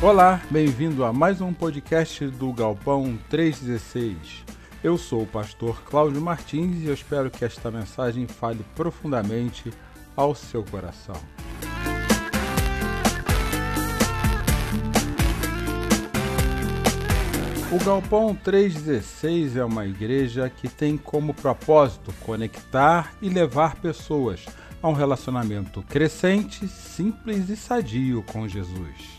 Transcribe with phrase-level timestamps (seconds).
[0.00, 4.44] Olá, bem-vindo a mais um podcast do Galpão 316.
[4.82, 9.72] Eu sou o pastor Cláudio Martins e eu espero que esta mensagem fale profundamente
[10.14, 11.16] ao seu coração.
[17.72, 24.46] O Galpão 316 é uma igreja que tem como propósito conectar e levar pessoas
[24.80, 29.17] a um relacionamento crescente, simples e sadio com Jesus.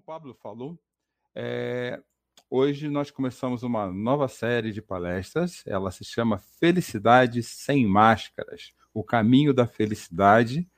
[0.00, 0.78] Pablo falou,
[1.34, 2.00] é,
[2.48, 5.62] hoje nós começamos uma nova série de palestras.
[5.66, 10.68] Ela se chama Felicidade Sem Máscaras O Caminho da Felicidade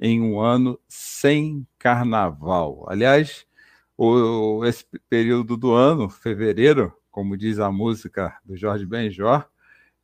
[0.00, 2.86] em um Ano Sem Carnaval.
[2.88, 3.46] Aliás,
[3.96, 9.46] o, esse período do ano, fevereiro, como diz a música do Jorge Benjor,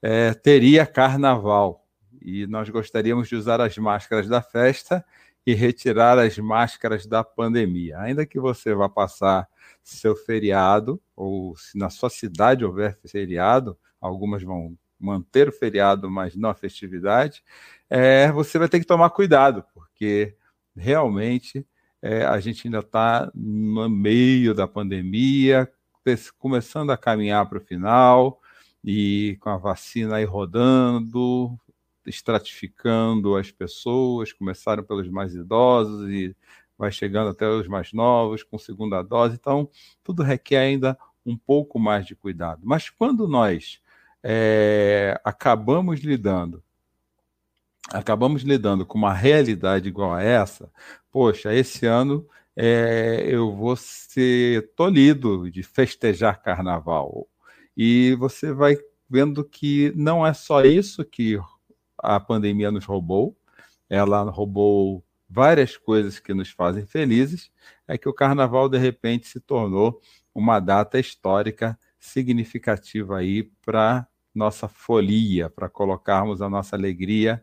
[0.02, 1.86] é, teria carnaval.
[2.20, 5.04] E nós gostaríamos de usar as máscaras da festa
[5.46, 8.00] e retirar as máscaras da pandemia.
[8.00, 9.48] Ainda que você vá passar
[9.82, 16.34] seu feriado, ou se na sua cidade houver feriado, algumas vão manter o feriado, mas
[16.34, 17.44] não a festividade,
[17.88, 20.34] é, você vai ter que tomar cuidado, porque
[20.74, 21.64] realmente
[22.02, 25.70] é, a gente ainda está no meio da pandemia,
[26.38, 28.40] começando a caminhar para o final,
[28.84, 31.58] e com a vacina aí rodando,
[32.06, 36.34] estratificando as pessoas, começaram pelos mais idosos e
[36.78, 39.36] vai chegando até os mais novos com segunda dose.
[39.36, 39.68] Então,
[40.04, 42.60] tudo requer ainda um pouco mais de cuidado.
[42.64, 43.80] Mas quando nós
[44.22, 46.62] é, acabamos lidando,
[47.90, 50.70] acabamos lidando com uma realidade igual a essa,
[51.10, 57.28] poxa, esse ano é, eu vou ser tolhido de festejar carnaval.
[57.76, 58.76] E você vai
[59.08, 61.38] vendo que não é só isso que
[61.98, 63.36] a pandemia nos roubou,
[63.88, 67.50] ela roubou várias coisas que nos fazem felizes,
[67.86, 70.00] é que o carnaval de repente se tornou
[70.34, 77.42] uma data histórica significativa aí para nossa folia, para colocarmos a nossa alegria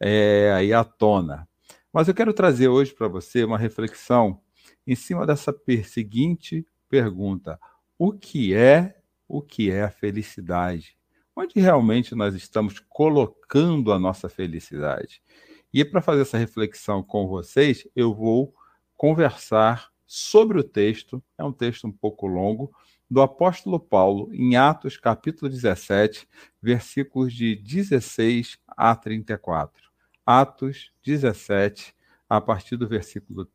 [0.00, 1.46] é, aí à tona.
[1.92, 4.40] Mas eu quero trazer hoje para você uma reflexão
[4.86, 7.58] em cima dessa seguinte pergunta:
[7.98, 8.96] o que é
[9.28, 10.96] o que é a felicidade?
[11.34, 15.22] Onde realmente nós estamos colocando a nossa felicidade.
[15.72, 18.54] E para fazer essa reflexão com vocês, eu vou
[18.96, 22.72] conversar sobre o texto, é um texto um pouco longo,
[23.08, 26.28] do apóstolo Paulo, em Atos capítulo 17,
[26.62, 29.90] versículos de 16 a 34.
[30.24, 31.94] Atos 17,
[32.28, 33.48] a partir do versículo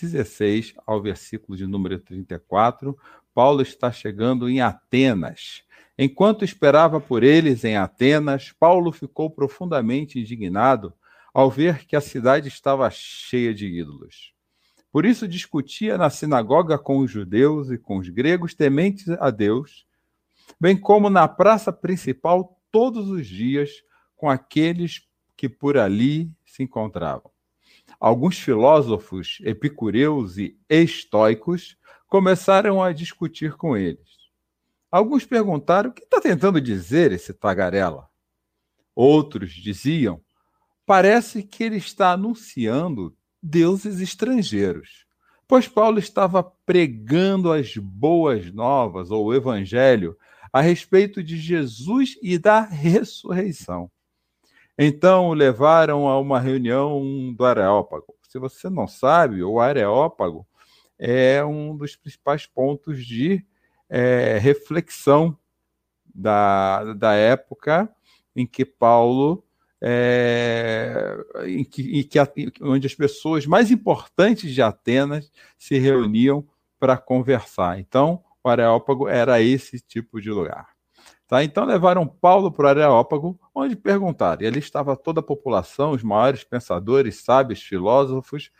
[0.00, 2.96] 16 ao versículo de número 34,
[3.34, 5.64] Paulo está chegando em Atenas.
[5.98, 10.94] Enquanto esperava por eles em Atenas, Paulo ficou profundamente indignado
[11.32, 14.32] ao ver que a cidade estava cheia de ídolos.
[14.92, 19.86] Por isso discutia na sinagoga com os judeus e com os gregos tementes a Deus,
[20.60, 23.70] bem como na praça principal todos os dias
[24.16, 27.30] com aqueles que por ali se encontravam.
[27.98, 31.76] Alguns filósofos epicureus e estoicos
[32.06, 34.19] começaram a discutir com eles.
[34.90, 38.08] Alguns perguntaram o que está tentando dizer esse tagarela.
[38.94, 40.20] Outros diziam:
[40.84, 45.06] parece que ele está anunciando deuses estrangeiros,
[45.46, 50.16] pois Paulo estava pregando as boas novas, ou o evangelho,
[50.52, 53.90] a respeito de Jesus e da ressurreição.
[54.76, 58.14] Então o levaram a uma reunião do Areópago.
[58.22, 60.46] Se você não sabe, o Areópago
[60.98, 63.44] é um dos principais pontos de
[63.90, 65.36] é, reflexão
[66.14, 67.90] da, da época
[68.34, 69.44] em que Paulo,
[69.82, 72.18] é, em que, em que,
[72.62, 76.46] onde as pessoas mais importantes de Atenas se reuniam
[76.78, 77.78] para conversar.
[77.80, 80.68] Então, o Areópago era esse tipo de lugar.
[81.26, 81.44] Tá?
[81.44, 84.42] Então levaram Paulo para o Areópago, onde perguntaram.
[84.42, 88.50] E ali estava toda a população, os maiores pensadores, sábios, filósofos,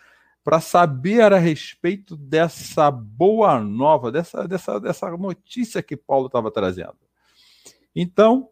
[0.50, 6.98] para saber a respeito dessa boa nova, dessa, dessa, dessa notícia que Paulo estava trazendo.
[7.94, 8.48] Então,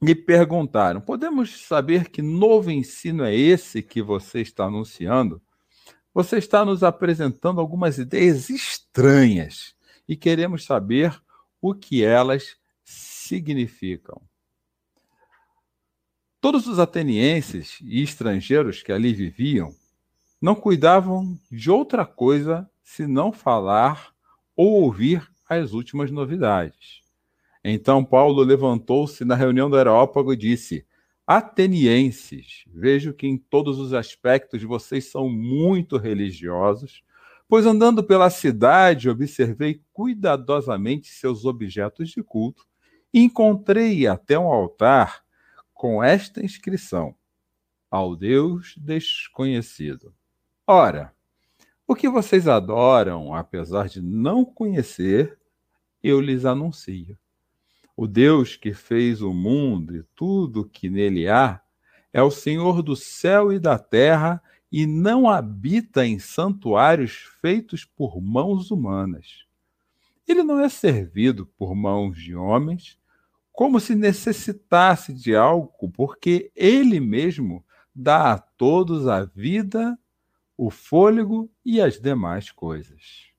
[0.00, 5.42] me perguntaram: podemos saber que novo ensino é esse que você está anunciando?
[6.14, 9.74] Você está nos apresentando algumas ideias estranhas
[10.08, 11.14] e queremos saber
[11.60, 14.22] o que elas significam.
[16.40, 19.70] Todos os atenienses e estrangeiros que ali viviam
[20.44, 24.12] não cuidavam de outra coisa senão falar
[24.54, 27.00] ou ouvir as últimas novidades.
[27.64, 30.86] Então Paulo levantou-se na reunião do Areópago e disse:
[31.26, 37.02] Atenienses, vejo que em todos os aspectos vocês são muito religiosos,
[37.48, 42.66] pois andando pela cidade observei cuidadosamente seus objetos de culto
[43.14, 45.24] e encontrei até um altar
[45.72, 47.14] com esta inscrição:
[47.90, 50.14] Ao Deus desconhecido.
[50.66, 51.12] Ora,
[51.86, 55.38] o que vocês adoram, apesar de não conhecer,
[56.02, 57.18] eu lhes anuncio.
[57.94, 61.60] O Deus que fez o mundo e tudo que nele há
[62.14, 67.12] é o Senhor do céu e da terra e não habita em santuários
[67.42, 69.44] feitos por mãos humanas.
[70.26, 72.98] Ele não é servido por mãos de homens,
[73.52, 77.62] como se necessitasse de algo, porque ele mesmo
[77.94, 79.96] dá a todos a vida,
[80.56, 83.32] o fôlego e as demais coisas.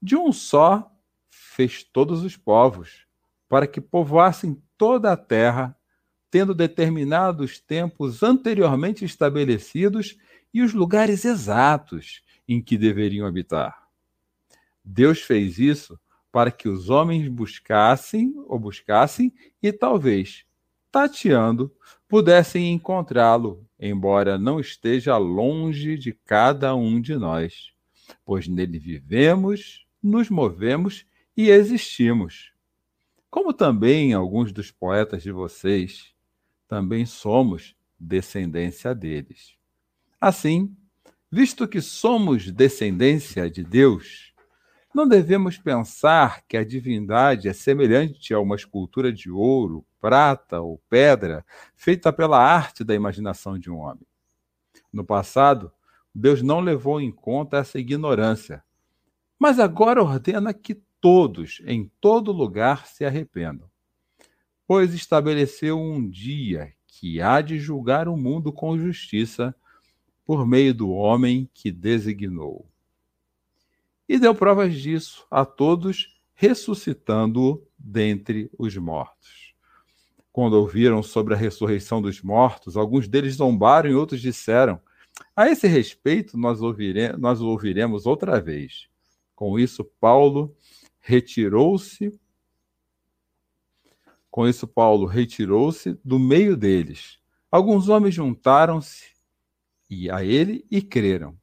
[0.00, 0.90] De um só
[1.28, 3.06] fez todos os povos
[3.48, 5.76] para que povoassem toda a terra,
[6.30, 10.16] tendo determinados tempos anteriormente estabelecidos
[10.52, 13.88] e os lugares exatos em que deveriam habitar.
[14.84, 15.98] Deus fez isso
[16.30, 19.32] para que os homens buscassem ou buscassem
[19.62, 20.44] e talvez,
[20.90, 21.72] tateando,
[22.08, 27.72] pudessem encontrá-lo, embora não esteja longe de cada um de nós,
[28.24, 31.04] pois nele vivemos, nos movemos
[31.36, 32.52] e existimos
[33.30, 36.14] como também alguns dos poetas de vocês,
[36.66, 39.54] também somos descendência deles.
[40.20, 40.74] Assim,
[41.30, 44.32] visto que somos descendência de Deus,
[44.94, 50.80] não devemos pensar que a divindade é semelhante a uma escultura de ouro, prata ou
[50.88, 54.06] pedra feita pela arte da imaginação de um homem.
[54.92, 55.72] No passado,
[56.14, 58.62] Deus não levou em conta essa ignorância,
[59.38, 63.70] mas agora ordena que todos, em todo lugar, se arrependam.
[64.66, 69.54] Pois estabeleceu um dia que há de julgar o mundo com justiça
[70.24, 72.68] por meio do homem que designou.
[74.08, 79.47] E deu provas disso a todos, ressuscitando-o dentre os mortos.
[80.38, 84.80] Quando ouviram sobre a ressurreição dos mortos, alguns deles zombaram e outros disseram:
[85.34, 88.88] A esse respeito, nós, ouvire nós o ouviremos outra vez.
[89.34, 90.54] Com isso, Paulo
[91.00, 92.16] retirou-se.
[94.30, 97.18] Com isso, Paulo retirou-se do meio deles.
[97.50, 99.06] Alguns homens juntaram-se
[100.12, 101.36] a ele e creram.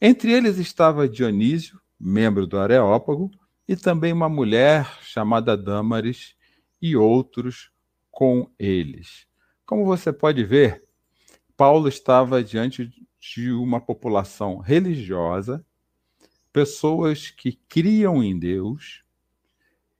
[0.00, 3.30] Entre eles estava Dionísio, membro do Areópago,
[3.68, 6.34] e também uma mulher chamada Dâmaris
[6.80, 7.71] e outros
[8.12, 9.26] com eles.
[9.66, 10.84] Como você pode ver,
[11.56, 12.88] Paulo estava diante
[13.18, 15.64] de uma população religiosa
[16.52, 19.02] pessoas que criam em Deus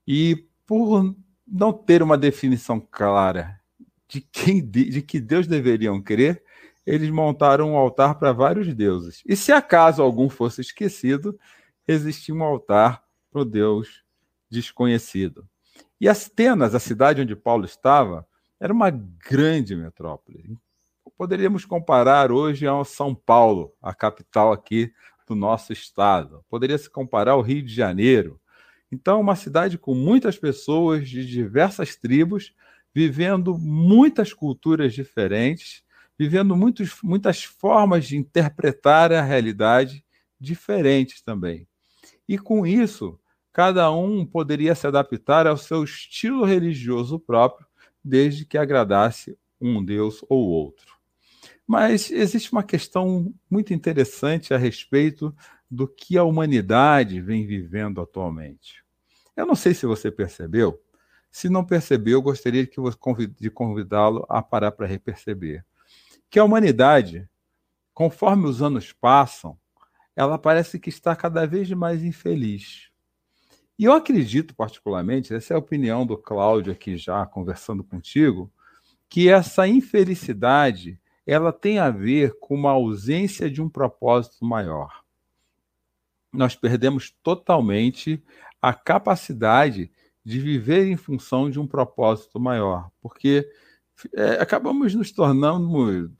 [0.06, 1.16] e por
[1.46, 3.58] não ter uma definição clara
[4.06, 6.42] de quem de que Deus deveriam crer,
[6.84, 9.22] eles montaram um altar para vários deuses.
[9.26, 11.38] E se acaso algum fosse esquecido,
[11.88, 14.04] existia um altar para o Deus
[14.50, 15.48] desconhecido.
[16.00, 18.26] E Atenas, a cidade onde Paulo estava,
[18.60, 20.56] era uma grande metrópole.
[21.16, 24.92] Poderíamos comparar hoje a São Paulo, a capital aqui
[25.26, 26.44] do nosso estado.
[26.48, 28.40] Poderia se comparar ao Rio de Janeiro.
[28.90, 32.54] Então, uma cidade com muitas pessoas de diversas tribos,
[32.94, 35.82] vivendo muitas culturas diferentes,
[36.18, 40.04] vivendo muitos, muitas formas de interpretar a realidade
[40.38, 41.66] diferentes também.
[42.28, 43.18] E com isso,
[43.52, 47.66] cada um poderia se adaptar ao seu estilo religioso próprio,
[48.02, 50.92] desde que agradasse um Deus ou outro.
[51.66, 55.34] Mas existe uma questão muito interessante a respeito
[55.70, 58.84] do que a humanidade vem vivendo atualmente.
[59.36, 60.82] Eu não sei se você percebeu.
[61.30, 62.68] Se não percebeu, eu gostaria
[63.40, 65.64] de convidá-lo a parar para reperceber.
[66.28, 67.26] Que a humanidade,
[67.94, 69.58] conforme os anos passam,
[70.14, 72.91] ela parece que está cada vez mais infeliz.
[73.78, 78.52] E eu acredito, particularmente, essa é a opinião do Cláudio aqui já conversando contigo,
[79.08, 85.02] que essa infelicidade ela tem a ver com uma ausência de um propósito maior.
[86.32, 88.22] Nós perdemos totalmente
[88.60, 89.90] a capacidade
[90.24, 93.48] de viver em função de um propósito maior, porque
[94.14, 96.10] é, acabamos nos tornando,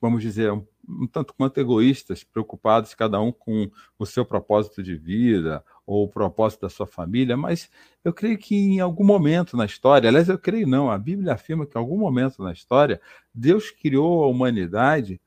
[0.00, 4.96] vamos dizer, um, um tanto quanto egoístas, preocupados cada um com o seu propósito de
[4.96, 7.70] vida ou o propósito da sua família, mas
[8.04, 11.64] eu creio que em algum momento na história, aliás, eu creio não, a Bíblia afirma
[11.64, 13.00] que em algum momento na história,
[13.32, 15.18] Deus criou a humanidade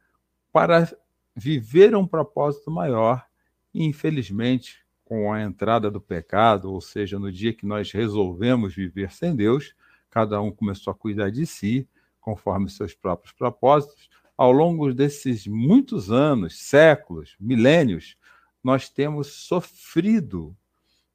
[0.53, 0.87] para
[1.35, 3.25] viver um propósito maior.
[3.73, 9.11] E, infelizmente, com a entrada do pecado, ou seja, no dia que nós resolvemos viver
[9.11, 9.73] sem Deus,
[10.11, 11.87] cada um começou a cuidar de si,
[12.19, 14.11] conforme seus próprios propósitos.
[14.37, 18.15] Ao longo desses muitos anos, séculos, milênios,
[18.63, 20.55] nós temos sofrido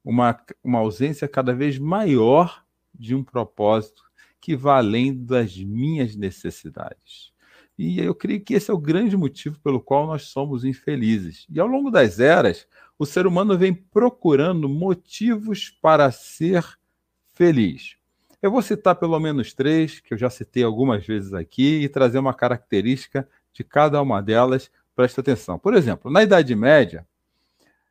[0.03, 2.63] uma, uma ausência cada vez maior
[2.93, 4.03] de um propósito
[4.39, 7.31] que vá além das minhas necessidades.
[7.77, 11.45] E eu creio que esse é o grande motivo pelo qual nós somos infelizes.
[11.49, 16.65] E ao longo das eras, o ser humano vem procurando motivos para ser
[17.35, 17.95] feliz.
[18.41, 22.17] Eu vou citar pelo menos três, que eu já citei algumas vezes aqui, e trazer
[22.17, 24.71] uma característica de cada uma delas.
[24.95, 25.59] Presta atenção.
[25.59, 27.05] Por exemplo, na Idade Média,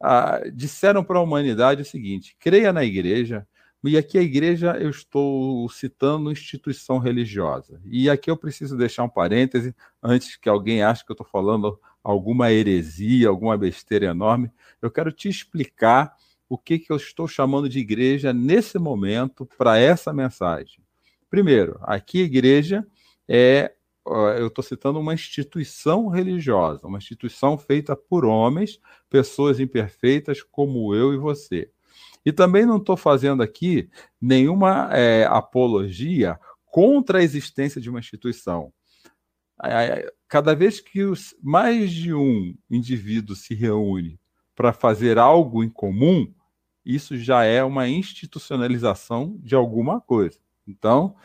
[0.00, 3.46] ah, disseram para a humanidade o seguinte: creia na igreja,
[3.84, 7.80] e aqui a igreja eu estou citando instituição religiosa.
[7.84, 11.78] E aqui eu preciso deixar um parêntese antes que alguém ache que eu estou falando
[12.02, 14.50] alguma heresia, alguma besteira enorme.
[14.82, 16.14] Eu quero te explicar
[16.48, 20.82] o que, que eu estou chamando de igreja nesse momento para essa mensagem.
[21.28, 22.86] Primeiro, aqui igreja
[23.28, 23.72] é,
[24.38, 31.12] eu estou citando uma instituição religiosa, uma instituição feita por homens, pessoas imperfeitas como eu
[31.12, 31.70] e você.
[32.24, 33.88] E também não estou fazendo aqui
[34.20, 38.72] nenhuma é, apologia contra a existência de uma instituição.
[40.28, 44.20] Cada vez que os, mais de um indivíduo se reúne
[44.54, 46.32] para fazer algo em comum,
[46.84, 50.38] isso já é uma institucionalização de alguma coisa.
[50.66, 51.16] Então,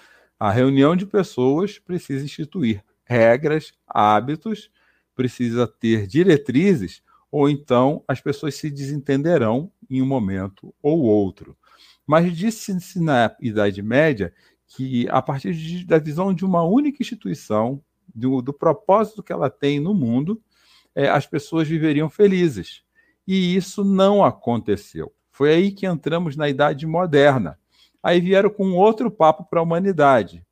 [0.41, 4.71] a reunião de pessoas precisa instituir regras, hábitos,
[5.13, 11.55] precisa ter diretrizes ou então as pessoas se desentenderão em um momento ou outro.
[12.07, 14.33] Mas disse-se na Idade Média
[14.65, 17.79] que, a partir de, da visão de uma única instituição,
[18.11, 20.41] do, do propósito que ela tem no mundo,
[20.95, 22.81] é, as pessoas viveriam felizes.
[23.27, 25.13] E isso não aconteceu.
[25.29, 27.59] Foi aí que entramos na Idade Moderna.
[28.03, 30.45] Aí vieram com outro papo para a humanidade.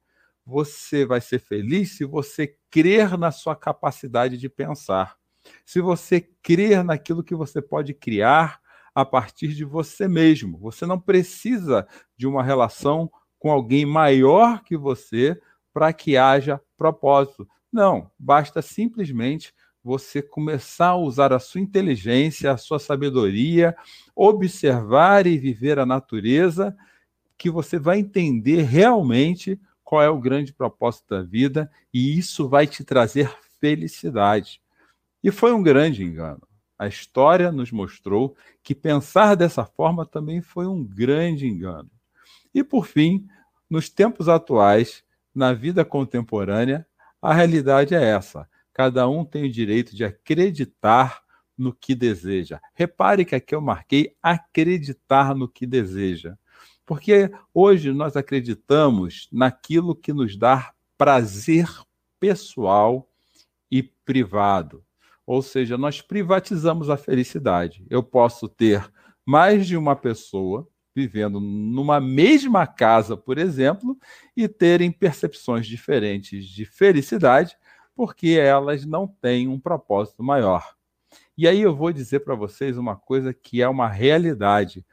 [0.46, 5.20] Você vai ser feliz se você crer na sua capacidade de pensar
[5.65, 8.60] se você crer naquilo que você pode criar
[8.94, 10.58] a partir de você mesmo.
[10.60, 11.88] Você não precisa
[12.18, 15.39] de uma relação com alguém maior que você
[15.74, 17.48] para que haja propósito.
[17.72, 19.53] Não, basta simplesmente
[19.84, 23.75] você começar a usar a sua inteligência, a sua sabedoria,
[24.15, 26.75] observar e viver a natureza,
[27.39, 32.67] que você vai entender realmente qual é o grande propósito da vida e isso vai
[32.67, 34.62] te trazer felicidade.
[35.24, 36.41] E foi um grande engano.
[36.77, 41.89] A história nos mostrou que pensar dessa forma também foi um grande engano.
[42.53, 43.25] E, por fim,
[43.69, 45.03] nos tempos atuais,
[45.34, 46.86] na vida contemporânea,
[47.22, 48.48] a realidade é essa.
[48.74, 51.22] Cada um tem o direito de acreditar
[51.58, 52.62] no que deseja.
[52.74, 56.38] Repare que aqui eu marquei acreditar no que deseja.
[56.89, 61.67] Porque hoje nós acreditamos naquilo que nos dá prazer
[62.19, 63.08] pessoal
[63.69, 64.84] e privado.
[65.24, 67.86] Ou seja, nós privatizamos a felicidade.
[67.91, 68.91] Eu posso ter
[69.24, 73.96] mais de uma pessoa vivendo numa mesma casa, por exemplo,
[74.36, 77.55] e terem percepções diferentes de felicidade,
[77.96, 80.74] porque elas não têm um propósito maior.
[81.38, 84.84] E aí eu vou dizer para vocês uma coisa que é uma realidade.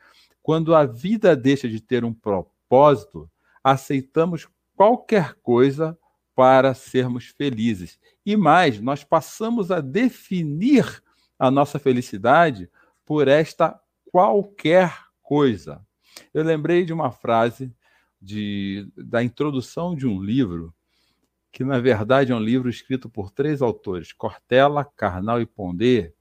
[0.47, 3.29] Quando a vida deixa de ter um propósito,
[3.65, 5.99] aceitamos qualquer coisa
[6.37, 7.99] para sermos felizes.
[8.25, 11.03] E mais, nós passamos a definir
[11.37, 12.71] a nossa felicidade
[13.05, 13.77] por esta
[14.13, 15.85] qualquer coisa.
[16.33, 17.75] Eu lembrei de uma frase
[18.23, 20.73] de, da introdução de um livro,
[21.51, 26.13] que na verdade é um livro escrito por três autores, Cortella, Carnal e Pondé,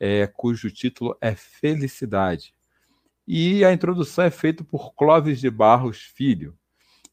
[0.00, 2.55] é, cujo título é Felicidade.
[3.26, 6.56] E a introdução é feita por Clóvis de Barros Filho.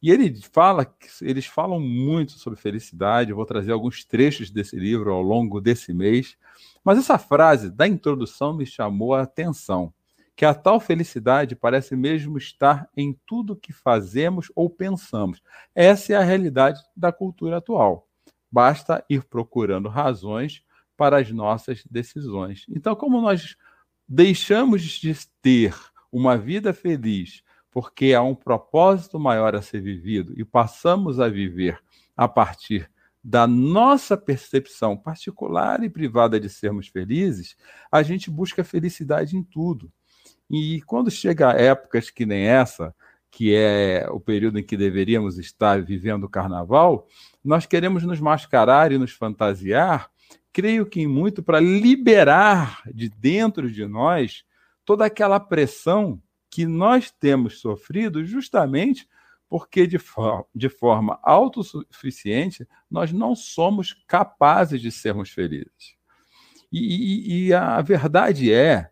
[0.03, 3.29] E ele fala, eles falam muito sobre felicidade.
[3.29, 6.37] Eu vou trazer alguns trechos desse livro ao longo desse mês.
[6.83, 9.93] Mas essa frase da introdução me chamou a atenção,
[10.35, 15.41] que a tal felicidade parece mesmo estar em tudo que fazemos ou pensamos.
[15.73, 18.05] Essa é a realidade da cultura atual.
[18.51, 20.63] Basta ir procurando razões
[20.97, 22.65] para as nossas decisões.
[22.69, 23.55] Então, como nós
[24.05, 25.73] deixamos de ter
[26.13, 27.41] uma vida feliz
[27.71, 31.79] porque há um propósito maior a ser vivido e passamos a viver
[32.15, 32.87] a partir
[33.23, 37.55] da nossa percepção particular e privada de sermos felizes,
[37.91, 39.91] a gente busca felicidade em tudo.
[40.51, 42.93] E quando chega épocas que nem essa,
[43.31, 47.07] que é o período em que deveríamos estar vivendo o carnaval,
[47.43, 50.11] nós queremos nos mascarar e nos fantasiar,
[50.51, 54.43] creio que muito para liberar de dentro de nós
[54.85, 59.07] toda aquela pressão que nós temos sofrido justamente
[59.49, 65.95] porque de, for de forma autossuficiente nós não somos capazes de sermos felizes.
[66.71, 68.89] E, e, e a verdade é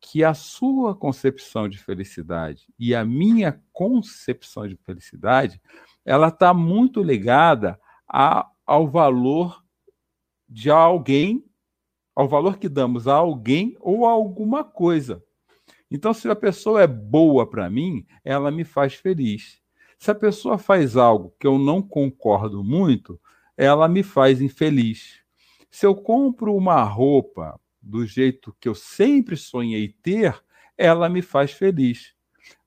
[0.00, 5.60] que a sua concepção de felicidade e a minha concepção de felicidade
[6.04, 9.62] ela está muito ligada a, ao valor
[10.48, 11.44] de alguém,
[12.18, 15.22] ao valor que damos a alguém ou a alguma coisa.
[15.88, 19.62] Então, se a pessoa é boa para mim, ela me faz feliz.
[19.96, 23.20] Se a pessoa faz algo que eu não concordo muito,
[23.56, 25.20] ela me faz infeliz.
[25.70, 30.42] Se eu compro uma roupa do jeito que eu sempre sonhei ter,
[30.76, 32.14] ela me faz feliz.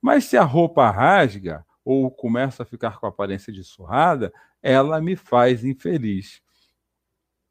[0.01, 4.31] Mas se a roupa rasga ou começa a ficar com a aparência de surrada,
[4.63, 6.41] ela me faz infeliz.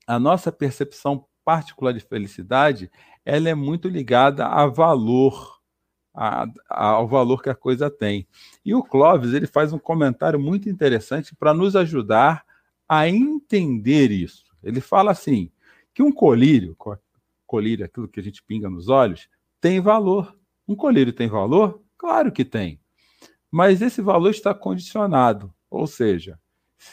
[0.07, 2.89] A nossa percepção particular de felicidade,
[3.25, 5.59] ela é muito ligada a valor
[6.15, 8.25] a, a, ao valor que a coisa tem.
[8.65, 12.45] E o Clóvis ele faz um comentário muito interessante para nos ajudar
[12.89, 14.45] a entender isso.
[14.63, 15.51] Ele fala assim
[15.93, 16.77] que um colírio,
[17.45, 19.29] colírio, aquilo que a gente pinga nos olhos,
[19.61, 20.37] tem valor.
[20.69, 21.83] Um colírio tem valor?
[21.99, 22.81] Claro que tem.
[23.51, 25.53] Mas esse valor está condicionado.
[25.69, 26.39] Ou seja,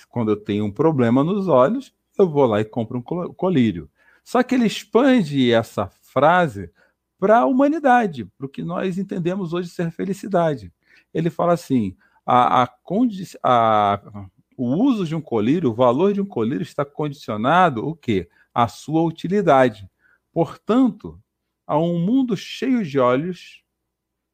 [0.10, 3.88] quando eu tenho um problema nos olhos, eu vou lá e compro um colírio.
[4.28, 6.70] Só que ele expande essa frase
[7.18, 10.70] para a humanidade, para o que nós entendemos hoje ser felicidade.
[11.14, 12.70] Ele fala assim: a, a,
[13.42, 18.28] a, o uso de um colírio, o valor de um colírio está condicionado o quê?
[18.54, 19.90] A sua utilidade.
[20.34, 21.18] Portanto,
[21.66, 23.64] a um mundo cheio de olhos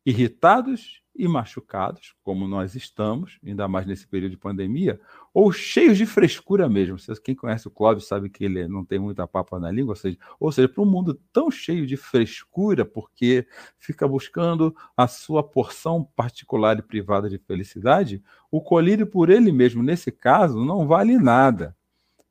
[0.04, 5.00] irritados e machucados, como nós estamos, ainda mais nesse período de pandemia,
[5.34, 6.98] ou cheios de frescura mesmo.
[7.24, 10.18] Quem conhece o Clóvis sabe que ele não tem muita papa na língua, ou seja,
[10.40, 16.04] ou seja para um mundo tão cheio de frescura, porque fica buscando a sua porção
[16.16, 21.76] particular e privada de felicidade, o colírio por ele mesmo, nesse caso, não vale nada.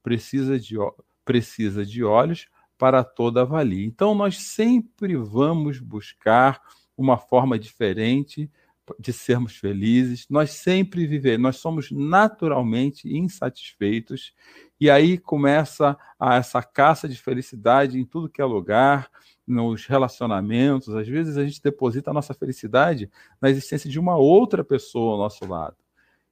[0.02, 0.74] Precisa de,
[1.24, 3.86] precisa de olhos para toda a valia.
[3.86, 6.60] Então, nós sempre vamos buscar
[6.96, 8.50] uma forma diferente
[8.98, 14.32] de sermos felizes, nós sempre vivemos, nós somos naturalmente insatisfeitos,
[14.80, 19.10] e aí começa a, essa caça de felicidade em tudo que é lugar,
[19.46, 20.94] nos relacionamentos.
[20.94, 25.18] Às vezes a gente deposita a nossa felicidade na existência de uma outra pessoa ao
[25.18, 25.76] nosso lado.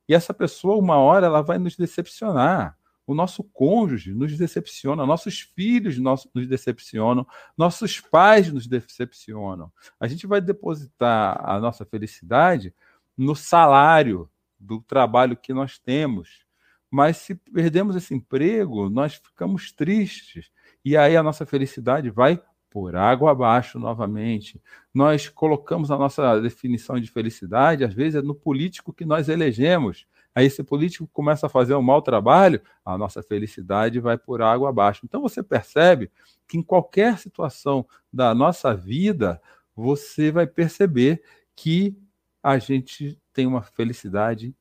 [0.08, 2.76] E essa pessoa, uma hora, ela vai nos decepcionar
[3.10, 7.26] o nosso cônjuge nos decepciona, nossos filhos nos, decepcionam,
[7.58, 9.72] nossos pais nos decepcionam.
[9.98, 12.72] A gente vai depositar a nossa felicidade
[13.18, 16.46] no salário do trabalho que nós temos.
[16.88, 20.48] Mas se perdemos esse emprego, nós ficamos tristes.
[20.84, 24.62] E aí a nossa felicidade vai por água abaixo novamente.
[24.94, 30.06] Nós colocamos a nossa definição de felicidade, às vezes, é no político que nós elegemos.
[30.34, 34.68] Aí esse político começa a fazer um mau trabalho, a nossa felicidade vai por água
[34.68, 35.02] abaixo.
[35.04, 36.10] Então você percebe
[36.46, 39.40] que em qualquer situação da nossa vida,
[39.74, 41.22] você vai perceber
[41.56, 41.96] que
[42.42, 44.54] a gente tem uma felicidade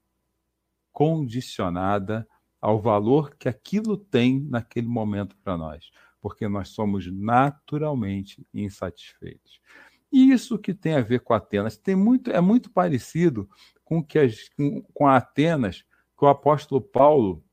[0.92, 2.28] condicionada
[2.62, 9.62] ao valor que aquilo tem naquele momento para nós, porque nós somos naturalmente insatisfeitos.
[10.12, 13.50] Isso que tem a ver com Atenas tem muito, é muito parecido
[13.84, 15.84] com que as, com, com Atenas
[16.18, 17.44] que o apóstolo Paulo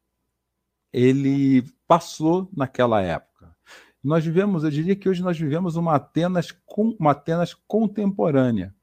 [0.92, 3.55] ele passou naquela época.
[4.03, 6.55] Nós vivemos, eu diria que hoje nós vivemos uma Atenas,
[6.99, 8.75] uma Atenas contemporânea,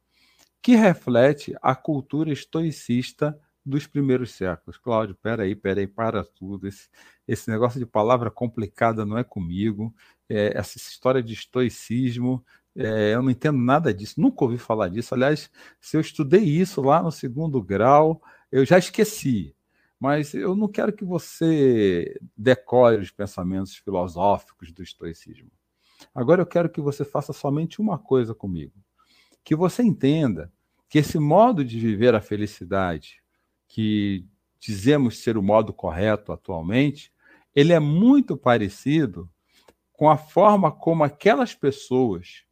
[0.62, 4.78] que reflete a cultura estoicista dos primeiros séculos.
[4.78, 6.68] Cláudio, peraí, peraí, para tudo.
[6.68, 6.90] Esse,
[7.28, 9.94] esse negócio de palavra complicada não é comigo.
[10.30, 12.44] É, essa história de estoicismo
[12.76, 15.14] é, eu não entendo nada disso, nunca ouvi falar disso.
[15.14, 19.56] Aliás, se eu estudei isso lá no segundo grau, eu já esqueci.
[20.00, 25.50] Mas eu não quero que você decore os pensamentos filosóficos do estoicismo.
[26.14, 28.74] Agora eu quero que você faça somente uma coisa comigo:
[29.44, 30.52] que você entenda
[30.90, 33.22] que esse modo de viver a felicidade,
[33.68, 34.26] que
[34.60, 37.12] dizemos ser o modo correto atualmente,
[37.56, 39.30] ele é muito parecido
[39.94, 42.44] com a forma como aquelas pessoas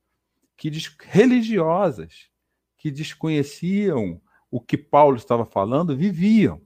[0.62, 0.70] que
[1.08, 2.30] religiosas
[2.78, 4.22] que desconheciam
[4.52, 6.62] o que Paulo estava falando viviam.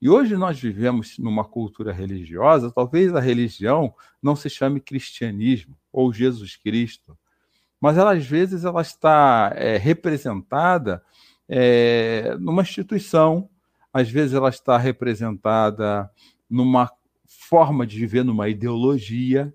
[0.00, 6.10] E hoje nós vivemos numa cultura religiosa, talvez a religião não se chame cristianismo ou
[6.10, 7.14] Jesus Cristo,
[7.78, 11.04] mas ela, às vezes ela está é, representada
[11.46, 13.50] é, numa instituição,
[13.92, 16.10] às vezes ela está representada
[16.48, 16.90] numa
[17.26, 19.52] forma de viver, numa ideologia,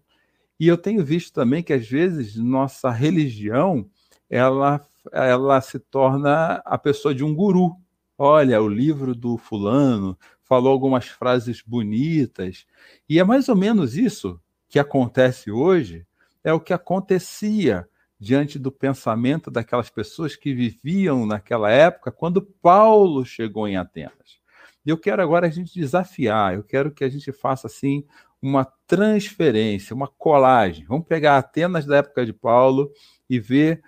[0.59, 3.89] e eu tenho visto também que, às vezes, nossa religião
[4.29, 7.75] ela, ela se torna a pessoa de um guru.
[8.17, 12.65] Olha, o livro do fulano falou algumas frases bonitas.
[13.09, 14.39] E é mais ou menos isso
[14.69, 16.05] que acontece hoje,
[16.43, 17.87] é o que acontecia
[18.19, 24.39] diante do pensamento daquelas pessoas que viviam naquela época, quando Paulo chegou em Atenas.
[24.85, 28.05] Eu quero agora a gente desafiar, eu quero que a gente faça assim
[28.45, 30.85] uma transferência, uma colagem.
[30.85, 32.91] Vamos pegar Atenas da época de Paulo
[33.27, 33.81] e ver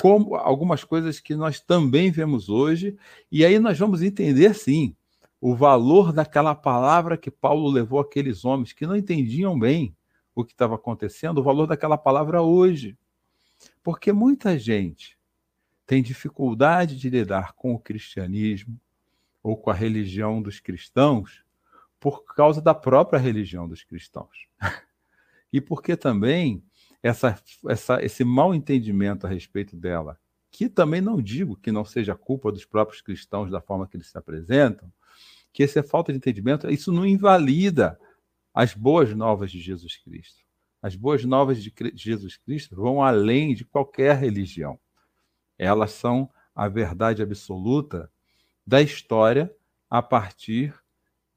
[0.00, 2.96] como algumas coisas que nós também vemos hoje,
[3.30, 4.96] e aí nós vamos entender sim
[5.40, 9.94] o valor daquela palavra que Paulo levou aqueles homens que não entendiam bem
[10.34, 12.98] o que estava acontecendo, o valor daquela palavra hoje.
[13.80, 15.16] Porque muita gente
[15.86, 18.80] tem dificuldade de lidar com o cristianismo
[19.40, 21.44] ou com a religião dos cristãos
[22.00, 24.48] por causa da própria religião dos cristãos.
[25.52, 26.64] e porque também
[27.02, 30.18] essa, essa, esse mal entendimento a respeito dela,
[30.50, 34.08] que também não digo que não seja culpa dos próprios cristãos da forma que eles
[34.08, 34.90] se apresentam,
[35.52, 37.98] que essa falta de entendimento, isso não invalida
[38.52, 40.40] as boas novas de Jesus Cristo.
[40.82, 44.78] As boas novas de Jesus Cristo vão além de qualquer religião.
[45.58, 48.10] Elas são a verdade absoluta
[48.66, 49.54] da história
[49.88, 50.74] a partir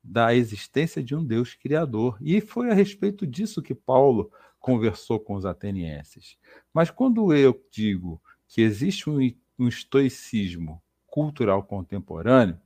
[0.03, 2.17] da existência de um Deus criador.
[2.19, 6.37] E foi a respeito disso que Paulo conversou com os atenienses.
[6.73, 9.19] Mas quando eu digo que existe um,
[9.57, 12.59] um estoicismo cultural contemporâneo,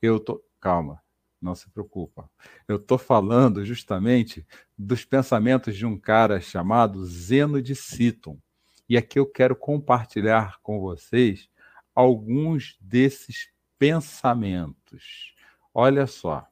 [0.00, 1.02] eu tô calma,
[1.40, 2.30] não se preocupa.
[2.66, 4.46] Eu estou falando justamente
[4.76, 8.38] dos pensamentos de um cara chamado Zeno de Citon.
[8.88, 11.48] E aqui eu quero compartilhar com vocês
[11.94, 15.34] alguns desses pensamentos.
[15.72, 16.46] Olha só.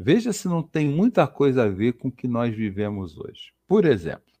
[0.00, 3.52] Veja se não tem muita coisa a ver com o que nós vivemos hoje.
[3.66, 4.32] Por exemplo,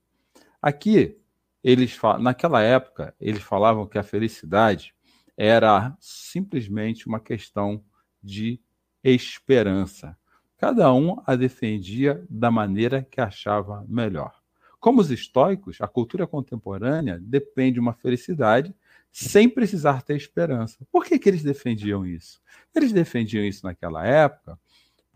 [0.62, 1.18] aqui
[1.64, 4.94] eles naquela época eles falavam que a felicidade
[5.36, 7.82] era simplesmente uma questão
[8.22, 8.60] de
[9.02, 10.16] esperança.
[10.56, 14.40] Cada um a defendia da maneira que achava melhor.
[14.78, 18.72] Como os estoicos, a cultura contemporânea depende de uma felicidade
[19.10, 20.86] sem precisar ter esperança.
[20.92, 22.40] Por que, que eles defendiam isso?
[22.72, 24.56] Eles defendiam isso naquela época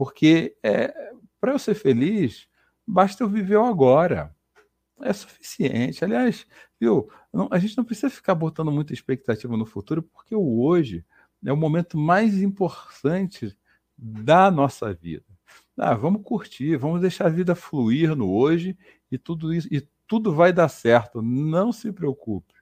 [0.03, 0.93] porque é,
[1.41, 2.49] para eu ser feliz,
[2.85, 4.35] basta eu viver o agora.
[5.01, 6.05] É suficiente.
[6.05, 6.45] Aliás,
[6.81, 11.07] viu, não, a gente não precisa ficar botando muita expectativa no futuro, porque o hoje
[11.47, 13.57] é o momento mais importante
[13.97, 15.25] da nossa vida.
[15.79, 18.77] Ah, vamos curtir, vamos deixar a vida fluir no hoje
[19.09, 21.23] e tudo isso e tudo vai dar certo.
[21.23, 22.55] Não se preocupe.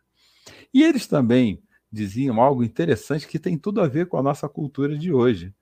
[0.75, 4.99] E eles também diziam algo interessante que tem tudo a ver com a nossa cultura
[4.99, 5.55] de hoje,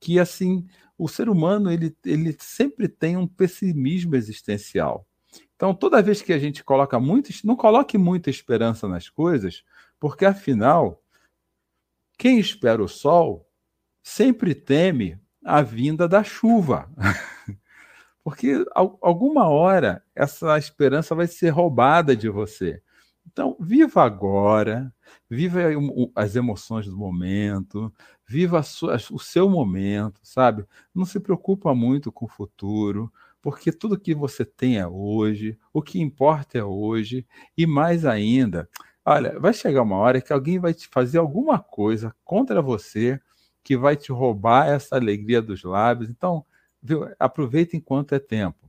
[0.00, 5.06] que assim o ser humano ele, ele sempre tem um pessimismo existencial.
[5.54, 9.64] Então, toda vez que a gente coloca muito, não coloque muita esperança nas coisas,
[9.98, 11.02] porque afinal,
[12.16, 13.48] quem espera o sol
[14.02, 16.90] sempre teme a vinda da chuva.
[18.24, 18.62] Porque
[19.00, 22.82] alguma hora essa esperança vai ser roubada de você.
[23.38, 24.92] Então, viva agora,
[25.30, 25.60] viva
[26.16, 27.94] as emoções do momento,
[28.26, 30.66] viva sua, o seu momento, sabe?
[30.92, 35.80] Não se preocupa muito com o futuro, porque tudo que você tem é hoje, o
[35.80, 37.24] que importa é hoje,
[37.56, 38.68] e mais ainda,
[39.04, 43.20] olha, vai chegar uma hora que alguém vai te fazer alguma coisa contra você
[43.62, 46.10] que vai te roubar essa alegria dos lábios.
[46.10, 46.44] Então,
[46.82, 48.68] viu, aproveita enquanto é tempo.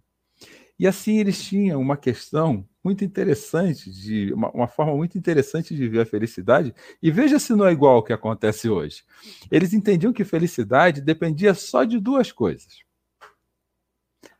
[0.77, 5.87] E assim eles tinham uma questão muito interessante, de uma, uma, forma muito interessante de
[5.87, 6.73] ver a felicidade.
[7.01, 9.03] E veja se não é igual ao que acontece hoje.
[9.51, 12.83] Eles entendiam que felicidade dependia só de duas coisas: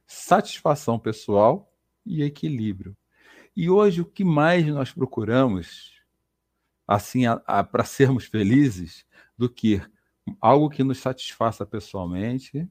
[0.07, 1.71] satisfação pessoal
[2.03, 2.97] e equilíbrio.
[3.55, 5.93] E hoje o que mais nós procuramos,
[6.87, 7.23] assim,
[7.71, 9.05] para sermos felizes,
[9.37, 9.79] do que
[10.41, 12.67] algo que nos satisfaça pessoalmente.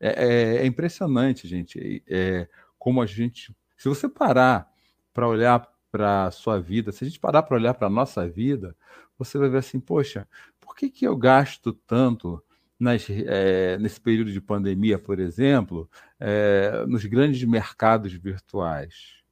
[0.00, 2.02] É, é, é impressionante, gente.
[2.08, 3.54] É, como a gente.
[3.76, 4.71] Se você parar
[5.12, 8.26] para olhar para a sua vida, se a gente parar para olhar para a nossa
[8.26, 8.74] vida,
[9.18, 10.26] você vai ver assim: poxa,
[10.60, 12.42] por que, que eu gasto tanto
[12.78, 19.22] nas, é, nesse período de pandemia, por exemplo, é, nos grandes mercados virtuais?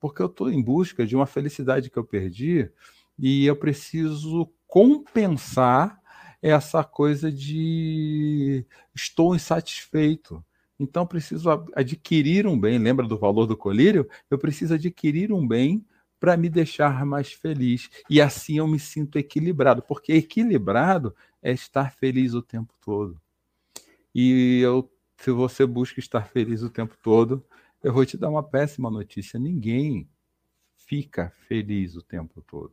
[0.00, 2.70] Porque eu estou em busca de uma felicidade que eu perdi
[3.18, 6.00] e eu preciso compensar
[6.40, 10.44] essa coisa de estou insatisfeito.
[10.78, 12.78] Então preciso adquirir um bem.
[12.78, 14.08] Lembra do valor do colírio?
[14.30, 15.84] Eu preciso adquirir um bem
[16.20, 17.90] para me deixar mais feliz.
[18.08, 23.20] E assim eu me sinto equilibrado, porque equilibrado é estar feliz o tempo todo.
[24.14, 27.44] E eu, se você busca estar feliz o tempo todo,
[27.82, 30.08] eu vou te dar uma péssima notícia: ninguém
[30.76, 32.72] fica feliz o tempo todo.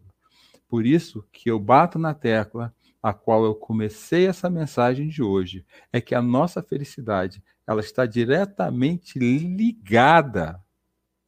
[0.67, 5.63] Por isso que eu bato na tecla a qual eu comecei essa mensagem de hoje,
[5.93, 10.61] é que a nossa felicidade, ela está diretamente ligada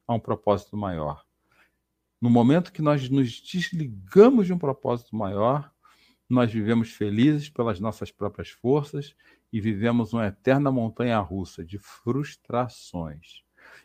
[0.06, 1.24] a um propósito maior.
[2.20, 5.72] No momento que nós nos desligamos de um propósito maior,
[6.28, 9.14] nós vivemos felizes pelas nossas próprias forças
[9.52, 13.42] e vivemos uma eterna montanha russa de frustrações.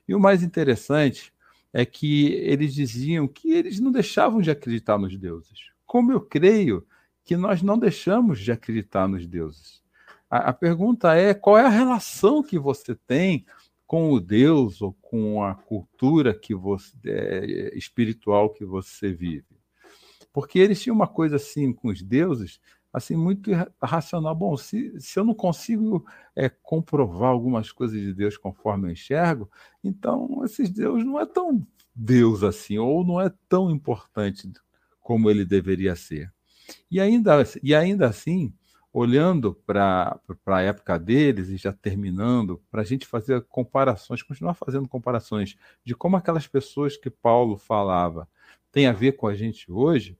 [0.07, 1.33] E o mais interessante
[1.71, 5.71] é que eles diziam que eles não deixavam de acreditar nos deuses.
[5.85, 6.85] Como eu creio
[7.23, 9.82] que nós não deixamos de acreditar nos deuses.
[10.33, 13.45] A, a pergunta é: qual é a relação que você tem
[13.85, 19.45] com o Deus ou com a cultura que você, é, espiritual que você vive?
[20.33, 22.59] Porque eles tinham uma coisa assim com os deuses,
[22.91, 24.33] assim muito racional.
[24.33, 26.03] Bom, se, se eu não consigo
[26.35, 29.47] é, comprovar algumas coisas de Deus conforme eu enxergo,
[29.83, 34.51] então esses Deus não é tão Deus assim, ou não é tão importante
[34.99, 36.33] como ele deveria ser.
[36.89, 38.51] E ainda, e ainda assim,
[38.93, 44.87] olhando para a época deles e já terminando, para a gente fazer comparações, continuar fazendo
[44.87, 48.29] comparações de como aquelas pessoas que Paulo falava
[48.71, 50.15] têm a ver com a gente hoje,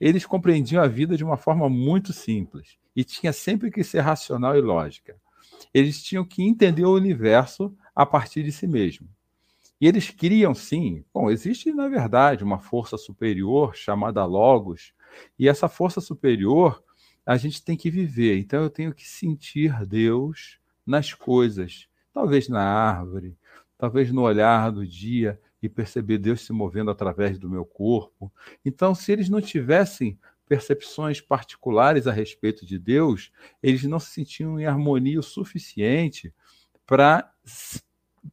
[0.00, 4.56] eles compreendiam a vida de uma forma muito simples e tinha sempre que ser racional
[4.56, 5.16] e lógica.
[5.74, 9.08] Eles tinham que entender o universo a partir de si mesmo.
[9.80, 11.04] E eles criam, sim.
[11.12, 14.92] Bom, existe, na verdade, uma força superior chamada Logos,
[15.38, 16.82] e essa força superior
[17.24, 18.38] a gente tem que viver.
[18.38, 23.36] Então eu tenho que sentir Deus nas coisas, talvez na árvore,
[23.78, 28.32] talvez no olhar do dia e perceber Deus se movendo através do meu corpo.
[28.64, 33.30] Então, se eles não tivessem percepções particulares a respeito de Deus,
[33.62, 36.34] eles não se sentiam em harmonia o suficiente
[36.84, 37.32] para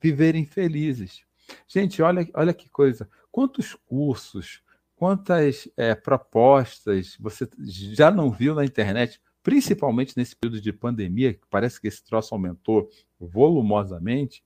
[0.01, 1.23] viverem felizes.
[1.67, 3.09] Gente, olha, olha que coisa.
[3.31, 4.61] Quantos cursos,
[4.99, 11.47] quantas é, propostas você já não viu na internet, principalmente nesse período de pandemia, que
[11.49, 14.43] parece que esse troço aumentou volumosamente,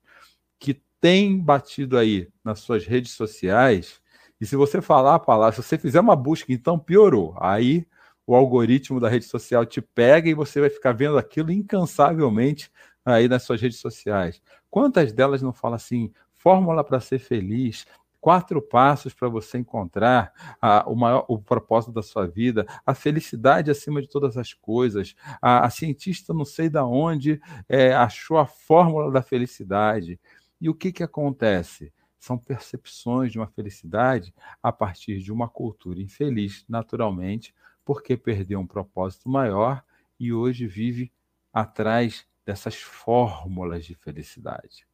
[0.60, 4.00] que tem batido aí nas suas redes sociais,
[4.40, 7.36] e se você falar a palavra, se você fizer uma busca, então piorou.
[7.40, 7.88] Aí
[8.28, 12.70] o algoritmo da rede social te pega e você vai ficar vendo aquilo incansavelmente
[13.04, 14.40] aí nas suas redes sociais.
[14.70, 17.88] Quantas delas não falam assim, fórmula para ser feliz,
[18.24, 20.32] quatro passos para você encontrar
[20.62, 25.14] a, o, maior, o propósito da sua vida, a felicidade acima de todas as coisas.
[25.42, 30.18] A, a cientista não sei da onde é, achou a fórmula da felicidade.
[30.62, 31.92] E o que, que acontece?
[32.18, 38.66] São percepções de uma felicidade a partir de uma cultura infeliz, naturalmente, porque perdeu um
[38.66, 39.84] propósito maior
[40.18, 41.12] e hoje vive
[41.52, 44.88] atrás dessas fórmulas de felicidade.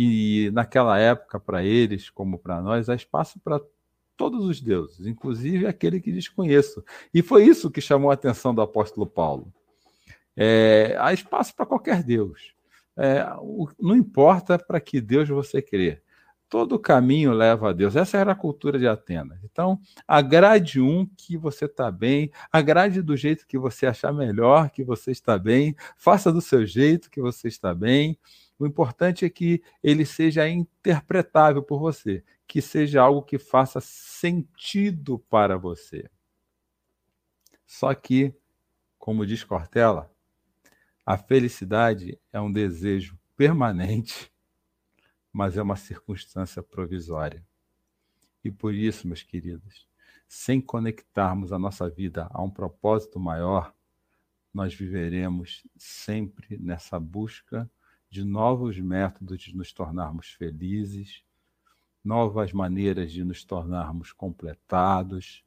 [0.00, 3.60] E naquela época, para eles, como para nós, há espaço para
[4.16, 6.84] todos os deuses, inclusive aquele que desconheço.
[7.12, 9.52] E foi isso que chamou a atenção do apóstolo Paulo.
[10.36, 12.54] É, há espaço para qualquer Deus.
[12.96, 16.00] É, o, não importa para que Deus você crê.
[16.48, 17.96] Todo caminho leva a Deus.
[17.96, 19.38] Essa era a cultura de Atenas.
[19.44, 24.84] Então, agrade um que você está bem, agrade do jeito que você achar melhor que
[24.84, 28.16] você está bem, faça do seu jeito que você está bem.
[28.58, 35.18] O importante é que ele seja interpretável por você, que seja algo que faça sentido
[35.30, 36.10] para você.
[37.64, 38.34] Só que,
[38.98, 40.10] como diz Cortella,
[41.06, 44.32] a felicidade é um desejo permanente,
[45.32, 47.46] mas é uma circunstância provisória.
[48.42, 49.86] E por isso, meus queridos,
[50.26, 53.74] sem conectarmos a nossa vida a um propósito maior,
[54.52, 57.70] nós viveremos sempre nessa busca
[58.10, 61.22] de novos métodos de nos tornarmos felizes,
[62.04, 65.44] novas maneiras de nos tornarmos completados,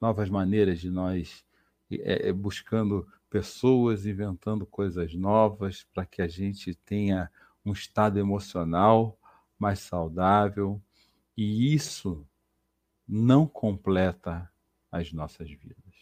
[0.00, 1.44] novas maneiras de nós
[1.90, 7.30] é, buscando pessoas, inventando coisas novas para que a gente tenha
[7.64, 9.18] um estado emocional
[9.58, 10.80] mais saudável.
[11.36, 12.26] E isso
[13.08, 14.48] não completa
[14.90, 15.94] as nossas vidas.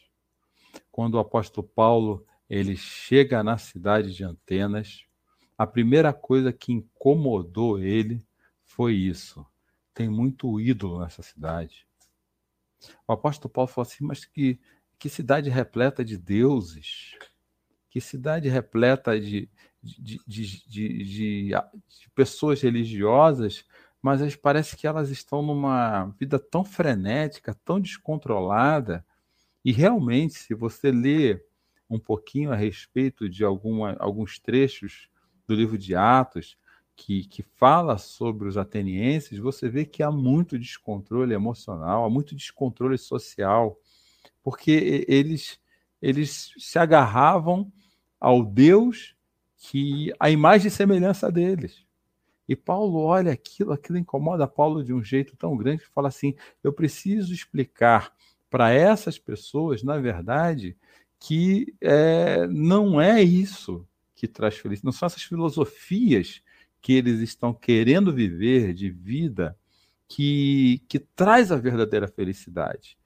[0.90, 5.06] Quando o apóstolo Paulo ele chega na cidade de Antenas,
[5.62, 8.26] a primeira coisa que incomodou ele
[8.64, 9.46] foi isso.
[9.94, 11.86] Tem muito ídolo nessa cidade.
[13.06, 14.58] O apóstolo Paulo falou assim: mas que,
[14.98, 17.16] que cidade repleta de deuses,
[17.88, 19.48] que cidade repleta de,
[19.80, 21.54] de, de, de,
[22.12, 23.64] pessoas religiosas,
[24.02, 29.06] mas parece que elas estão numa vida tão frenética, tão descontrolada.
[29.64, 31.40] E realmente, se você lê
[31.88, 35.11] um pouquinho a respeito de alguma, alguns trechos
[35.46, 36.56] do livro de Atos,
[36.94, 42.34] que, que fala sobre os atenienses, você vê que há muito descontrole emocional, há muito
[42.34, 43.78] descontrole social.
[44.42, 45.60] porque eles,
[46.00, 47.72] eles se agarravam
[48.20, 49.16] ao Deus
[49.58, 51.84] que a imagem e semelhança deles.
[52.48, 56.34] E Paulo olha aquilo, aquilo incomoda Paulo de um jeito tão grande que fala assim:
[56.62, 58.12] eu preciso explicar
[58.50, 60.76] para essas pessoas, na verdade,
[61.18, 63.86] que é, não é isso
[64.22, 66.40] que traz felicidade, não são essas filosofias
[66.80, 69.58] que eles estão querendo viver de vida
[70.06, 72.96] que, que traz a verdadeira felicidade.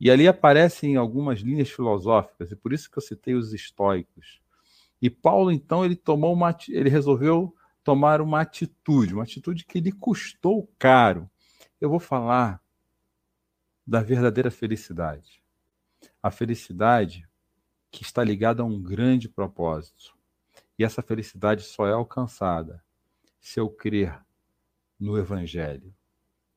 [0.00, 4.40] E ali aparecem algumas linhas filosóficas, e por isso que eu citei os estoicos.
[5.00, 9.92] E Paulo, então, ele tomou uma, ele resolveu tomar uma atitude, uma atitude que lhe
[9.92, 11.30] custou caro.
[11.80, 12.60] Eu vou falar
[13.86, 15.40] da verdadeira felicidade.
[16.20, 17.24] A felicidade
[17.88, 20.15] que está ligada a um grande propósito.
[20.78, 22.84] E essa felicidade só é alcançada
[23.40, 24.20] se eu crer
[24.98, 25.94] no Evangelho,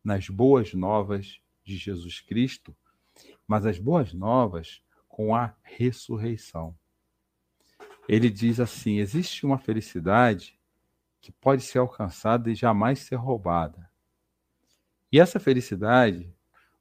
[0.04, 2.76] nas boas novas de Jesus Cristo,
[3.48, 6.76] mas as boas novas com a ressurreição.
[8.08, 10.60] Ele diz assim: existe uma felicidade
[11.22, 13.90] que pode ser alcançada e jamais ser roubada.
[15.12, 16.34] E essa felicidade,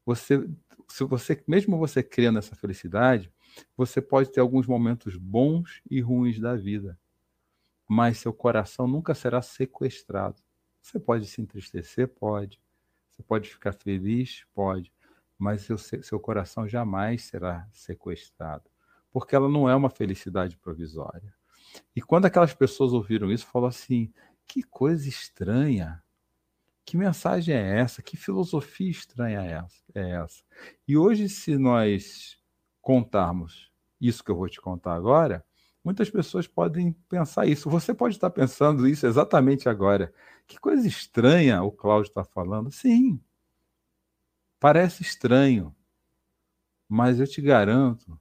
[0.04, 0.48] você,
[0.86, 3.32] se você, mesmo você crendo nessa felicidade,
[3.76, 6.98] você pode ter alguns momentos bons e ruins da vida,
[7.88, 10.36] mas seu coração nunca será sequestrado.
[10.82, 12.60] Você pode se entristecer, pode.
[13.10, 14.92] Você pode ficar feliz, pode.
[15.38, 18.68] Mas seu, seu coração jamais será sequestrado,
[19.10, 21.32] porque ela não é uma felicidade provisória.
[21.94, 24.12] E quando aquelas pessoas ouviram isso, falou assim:
[24.46, 26.02] que coisa estranha.
[26.84, 28.02] Que mensagem é essa?
[28.02, 29.82] Que filosofia estranha é essa?
[29.94, 30.42] É essa?
[30.86, 32.38] E hoje, se nós
[32.80, 33.70] contarmos
[34.00, 35.44] isso que eu vou te contar agora,
[35.88, 37.70] muitas pessoas podem pensar isso.
[37.70, 40.12] Você pode estar pensando isso exatamente agora.
[40.46, 42.70] Que coisa estranha o Cláudio está falando.
[42.70, 43.18] Sim,
[44.60, 45.74] parece estranho,
[46.86, 48.20] mas eu te garanto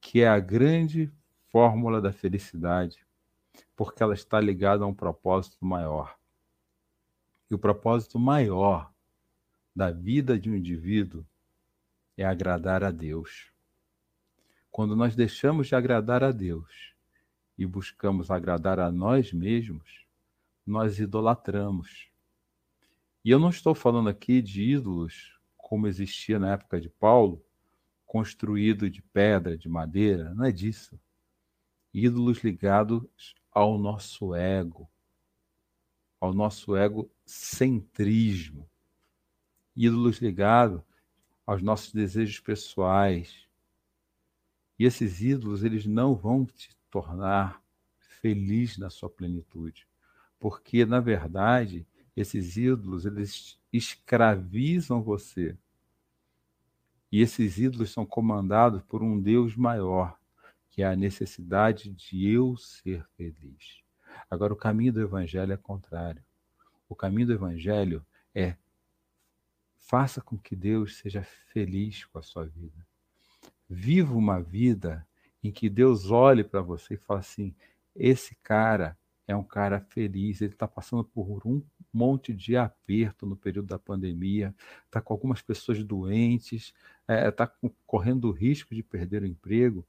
[0.00, 1.12] que é a grande
[1.50, 3.06] fórmula da felicidade
[3.76, 6.16] porque ela está ligada a um propósito maior.
[7.50, 8.90] E o propósito maior
[9.74, 11.26] da vida de um indivíduo
[12.16, 13.52] é agradar a Deus.
[14.76, 16.92] Quando nós deixamos de agradar a Deus
[17.56, 20.04] e buscamos agradar a nós mesmos,
[20.66, 22.10] nós idolatramos.
[23.24, 27.42] E eu não estou falando aqui de ídolos como existia na época de Paulo,
[28.04, 31.00] construído de pedra, de madeira, não é disso.
[31.90, 34.86] Ídolos ligados ao nosso ego,
[36.20, 38.68] ao nosso egocentrismo,
[39.74, 40.82] ídolos ligados
[41.46, 43.45] aos nossos desejos pessoais.
[44.78, 47.62] E esses ídolos, eles não vão te tornar
[47.98, 49.86] feliz na sua plenitude,
[50.38, 51.86] porque na verdade,
[52.16, 55.56] esses ídolos, eles escravizam você.
[57.10, 60.18] E esses ídolos são comandados por um Deus maior,
[60.70, 63.82] que é a necessidade de eu ser feliz.
[64.30, 66.22] Agora, o caminho do Evangelho é contrário.
[66.88, 68.56] O caminho do Evangelho é
[69.74, 72.86] faça com que Deus seja feliz com a sua vida.
[73.68, 75.06] Viva uma vida
[75.42, 77.54] em que Deus olhe para você e fale assim:
[77.94, 83.36] esse cara é um cara feliz, ele está passando por um monte de aperto no
[83.36, 86.72] período da pandemia, está com algumas pessoas doentes,
[87.08, 89.84] está é, correndo o risco de perder o emprego,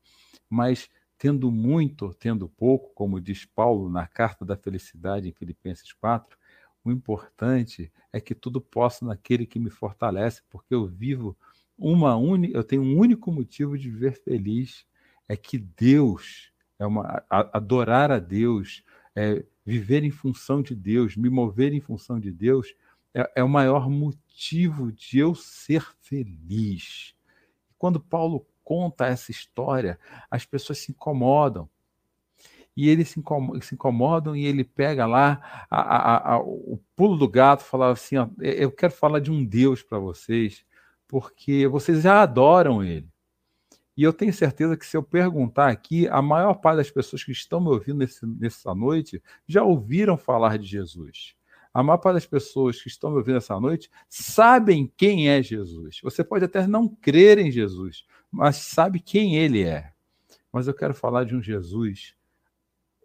[0.49, 6.37] mas tendo muito, tendo pouco, como diz Paulo na carta da felicidade em Filipenses 4,
[6.83, 11.37] o importante é que tudo possa naquele que me fortalece, porque eu vivo
[11.77, 14.85] uma única, eu tenho um único motivo de viver feliz,
[15.27, 18.83] é que Deus é uma adorar a Deus,
[19.15, 22.73] é viver em função de Deus, me mover em função de Deus,
[23.13, 27.15] é, é o maior motivo de eu ser feliz.
[27.77, 31.69] Quando Paulo conta essa história, as pessoas se incomodam.
[32.75, 37.17] E eles se incomodam, se incomodam e ele pega lá a, a, a, o pulo
[37.17, 40.63] do gato, fala assim: ó, eu quero falar de um Deus para vocês,
[41.07, 43.07] porque vocês já adoram ele.
[43.95, 47.31] E eu tenho certeza que se eu perguntar aqui, a maior parte das pessoas que
[47.31, 51.35] estão me ouvindo nesse, nessa noite já ouviram falar de Jesus.
[51.73, 55.99] A maior parte das pessoas que estão me ouvindo essa noite sabem quem é Jesus.
[56.03, 59.91] Você pode até não crer em Jesus, mas sabe quem ele é.
[60.51, 62.15] Mas eu quero falar de um Jesus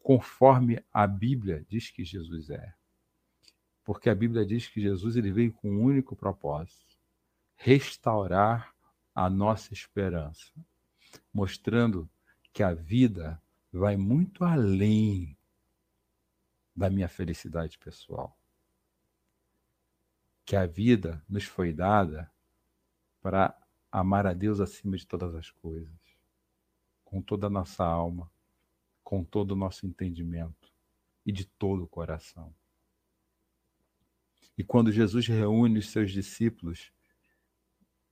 [0.03, 2.75] conforme a Bíblia diz que Jesus é.
[3.85, 6.92] Porque a Bíblia diz que Jesus ele veio com um único propósito:
[7.63, 8.75] restaurar
[9.15, 10.53] a nossa esperança,
[11.33, 12.09] mostrando
[12.53, 13.41] que a vida
[13.73, 15.37] vai muito além
[16.75, 18.37] da minha felicidade pessoal
[20.45, 22.31] que a vida nos foi dada
[23.21, 23.57] para
[23.91, 25.95] amar a Deus acima de todas as coisas,
[27.05, 28.31] com toda a nossa alma,
[29.03, 30.73] com todo o nosso entendimento
[31.25, 32.55] e de todo o coração.
[34.59, 36.93] E quando Jesus reúne os seus discípulos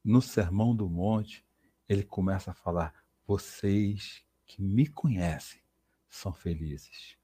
[0.04, 1.44] no Sermão do Monte,
[1.88, 2.94] ele começa a falar:
[3.26, 5.60] vocês que me conhecem
[6.08, 7.16] são felizes.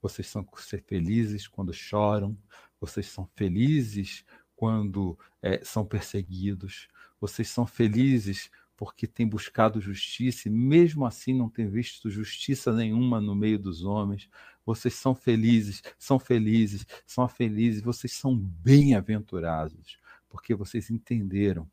[0.00, 0.46] Vocês são
[0.86, 2.36] felizes quando choram,
[2.80, 4.24] vocês são felizes
[4.54, 6.88] quando é, são perseguidos,
[7.20, 13.20] vocês são felizes porque têm buscado justiça e mesmo assim não têm visto justiça nenhuma
[13.20, 14.28] no meio dos homens.
[14.66, 19.96] Vocês são felizes, são felizes, são felizes, vocês são bem-aventurados,
[20.28, 21.70] porque vocês entenderam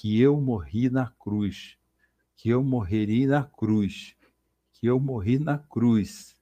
[0.00, 1.76] que eu morri na cruz,
[2.36, 4.16] que eu morreria na cruz,
[4.70, 6.36] que eu morri na cruz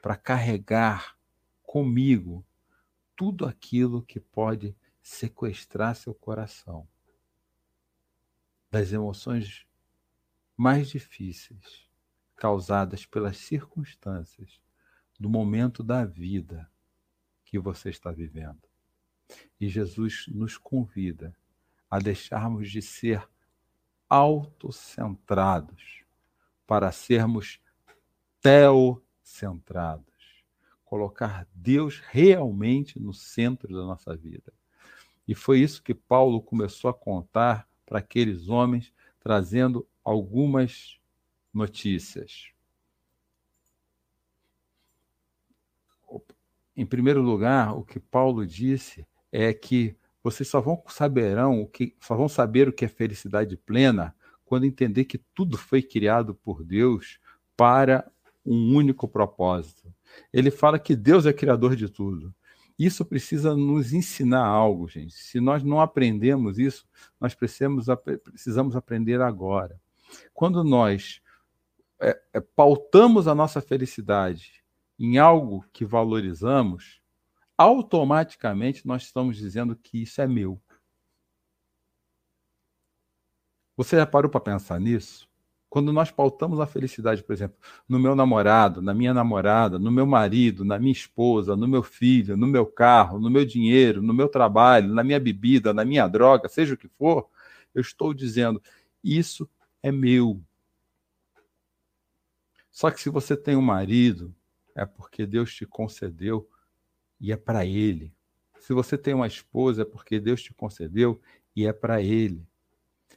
[0.00, 1.14] para carregar
[1.62, 2.42] comigo
[3.14, 6.88] tudo aquilo que pode sequestrar seu coração
[8.70, 9.66] das emoções
[10.56, 11.86] mais difíceis
[12.34, 14.58] causadas pelas circunstâncias
[15.20, 16.66] do momento da vida
[17.44, 18.66] que você está vivendo.
[19.60, 21.36] E Jesus nos convida
[21.94, 23.24] a deixarmos de ser
[24.08, 26.02] autocentrados
[26.66, 27.60] para sermos
[28.40, 30.42] teocentrados.
[30.84, 34.52] Colocar Deus realmente no centro da nossa vida.
[35.28, 40.98] E foi isso que Paulo começou a contar para aqueles homens, trazendo algumas
[41.52, 42.50] notícias.
[46.76, 51.94] Em primeiro lugar, o que Paulo disse é que vocês só vão saberão o que
[52.00, 56.64] só vão saber o que é felicidade plena quando entender que tudo foi criado por
[56.64, 57.20] Deus
[57.54, 58.10] para
[58.44, 59.92] um único propósito.
[60.32, 62.34] Ele fala que Deus é criador de tudo.
[62.78, 65.14] Isso precisa nos ensinar algo, gente.
[65.14, 66.86] Se nós não aprendemos isso,
[67.20, 67.86] nós precisamos,
[68.24, 69.78] precisamos aprender agora.
[70.32, 71.20] Quando nós
[72.00, 74.64] é, é, pautamos a nossa felicidade
[74.98, 77.00] em algo que valorizamos,
[77.56, 80.60] automaticamente nós estamos dizendo que isso é meu.
[83.76, 85.28] Você já parou para pensar nisso?
[85.68, 87.56] Quando nós pautamos a felicidade, por exemplo,
[87.88, 92.36] no meu namorado, na minha namorada, no meu marido, na minha esposa, no meu filho,
[92.36, 96.48] no meu carro, no meu dinheiro, no meu trabalho, na minha bebida, na minha droga,
[96.48, 97.28] seja o que for,
[97.74, 98.62] eu estou dizendo:
[99.02, 99.50] isso
[99.82, 100.40] é meu.
[102.70, 104.32] Só que se você tem um marido,
[104.76, 106.48] é porque Deus te concedeu
[107.24, 108.12] e é para ele.
[108.58, 111.20] Se você tem uma esposa, é porque Deus te concedeu
[111.54, 112.46] e é para ele.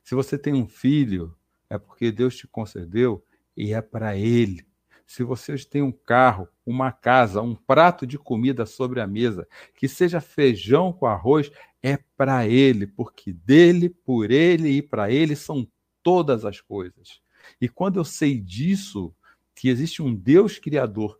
[0.04, 1.36] Se você tem um filho,
[1.70, 3.22] é porque Deus te concedeu
[3.56, 4.66] e é para Ele.
[5.06, 9.88] Se você tem um carro, uma casa, um prato de comida sobre a mesa, que
[9.88, 11.52] seja feijão com arroz,
[11.82, 15.68] é para Ele, porque dele, por Ele e para Ele são
[16.04, 17.22] todas as coisas.
[17.60, 19.14] E quando eu sei disso,
[19.56, 21.18] que existe um Deus Criador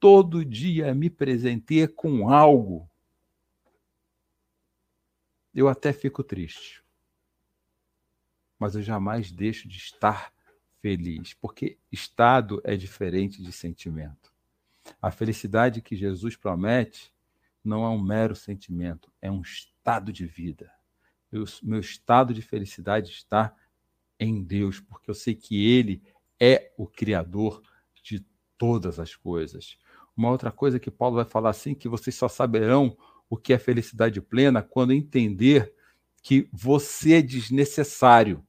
[0.00, 2.90] todo dia me presenteia com algo,
[5.54, 6.80] eu até fico triste
[8.60, 10.30] mas eu jamais deixo de estar
[10.82, 14.30] feliz, porque estado é diferente de sentimento.
[15.00, 17.10] A felicidade que Jesus promete
[17.64, 20.70] não é um mero sentimento, é um estado de vida.
[21.32, 23.56] Eu, meu estado de felicidade está
[24.18, 26.02] em Deus, porque eu sei que Ele
[26.38, 27.62] é o Criador
[28.02, 28.22] de
[28.58, 29.78] todas as coisas.
[30.20, 32.94] Uma outra coisa que Paulo vai falar assim, que vocês só saberão
[33.30, 35.72] o que é felicidade plena quando entender
[36.22, 38.46] que você é desnecessário.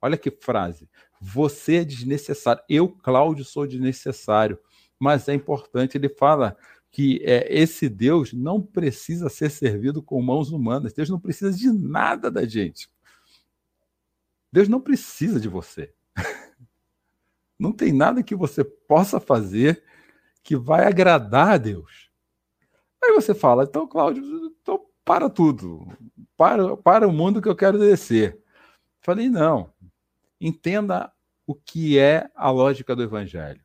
[0.00, 0.88] Olha que frase.
[1.20, 2.62] Você é desnecessário.
[2.68, 4.60] Eu, Cláudio, sou desnecessário.
[4.96, 6.56] Mas é importante, ele fala
[6.88, 10.92] que é, esse Deus não precisa ser servido com mãos humanas.
[10.92, 12.88] Deus não precisa de nada da gente.
[14.52, 15.92] Deus não precisa de você.
[17.58, 19.84] Não tem nada que você possa fazer
[20.42, 22.10] que vai agradar a Deus.
[23.02, 24.22] Aí você fala, então, Cláudio,
[24.60, 25.86] então para tudo.
[26.36, 28.38] Para, para o mundo que eu quero descer.
[29.00, 29.72] Falei, não.
[30.40, 31.12] Entenda
[31.46, 33.62] o que é a lógica do evangelho.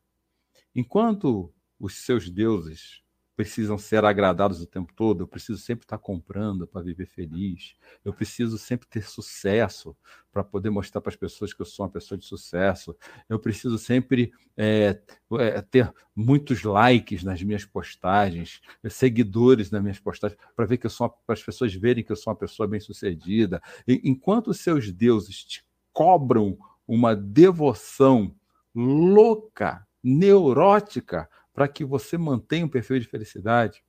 [0.74, 3.02] Enquanto os seus deuses
[3.36, 8.12] precisam ser agradados o tempo todo, eu preciso sempre estar comprando para viver feliz, eu
[8.12, 9.94] preciso sempre ter sucesso
[10.32, 12.96] para poder mostrar para as pessoas que eu sou uma pessoa de sucesso,
[13.28, 14.98] eu preciso sempre é,
[15.38, 20.90] é, ter muitos likes nas minhas postagens, seguidores nas minhas postagens, para ver que eu
[20.90, 23.62] sou para as pessoas verem que eu sou uma pessoa bem sucedida.
[23.86, 26.56] E, enquanto os seus deuses te cobram
[26.88, 28.34] uma devoção
[28.74, 33.82] louca, neurótica, para que você mantenha um perfil de felicidade.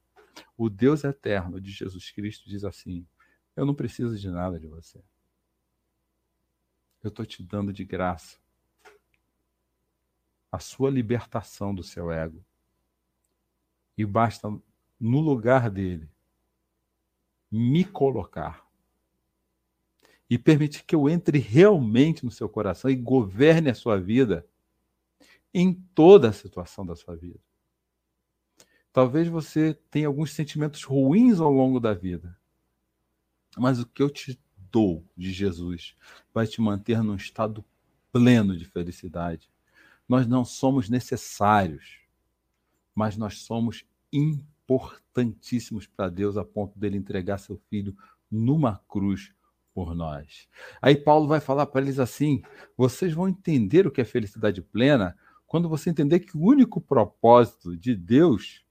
[0.57, 3.05] O Deus eterno de Jesus Cristo diz assim:
[3.57, 5.03] Eu não preciso de nada de você.
[7.03, 8.39] eu estou te dando de graça
[10.49, 12.41] a sua libertação do seu ego.
[13.97, 14.47] E basta,
[14.97, 16.09] no lugar dele,
[17.51, 18.65] me colocar
[20.29, 24.47] e permitir que eu entre realmente no seu coração e governe a sua vida
[25.53, 27.46] em toda a situação da sua vida.
[28.97, 32.35] Talvez você tenha alguns sentimentos ruins ao longo da vida,
[33.55, 34.41] mas o que eu te
[34.71, 35.95] dou de Jesus
[36.33, 37.63] vai te manter num estado
[38.11, 39.51] pleno de felicidade.
[40.09, 41.99] Nós não somos necessários,
[42.95, 47.95] mas nós somos importantíssimos para Deus a ponto dele entregar seu filho
[48.31, 49.31] numa cruz
[49.75, 50.49] por nós.
[50.81, 52.41] Aí Paulo vai falar para eles assim:
[52.75, 57.77] vocês vão entender o que é felicidade plena quando você entender que o único propósito
[57.77, 58.65] de Deus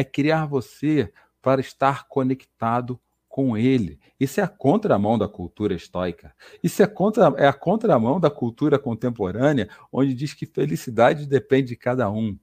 [0.00, 3.98] é criar você para estar conectado com ele.
[4.18, 6.34] Isso é a contramão da cultura estoica.
[6.62, 11.76] Isso é, contra, é a contramão da cultura contemporânea, onde diz que felicidade depende de
[11.76, 12.38] cada um.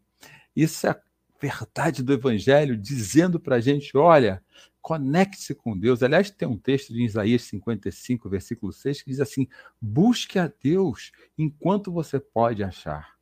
[0.55, 0.99] Isso é a
[1.39, 4.41] verdade do evangelho dizendo para a gente: olha,
[4.88, 6.01] Conecte-se com Deus.
[6.01, 9.45] Aliás, tem um texto de Isaías 55, versículo 6, que diz assim:
[9.82, 13.16] busque a Deus enquanto você pode achar.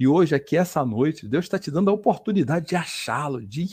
[0.00, 3.66] E hoje, aqui, essa noite, Deus está te dando a oportunidade de achá-lo, de,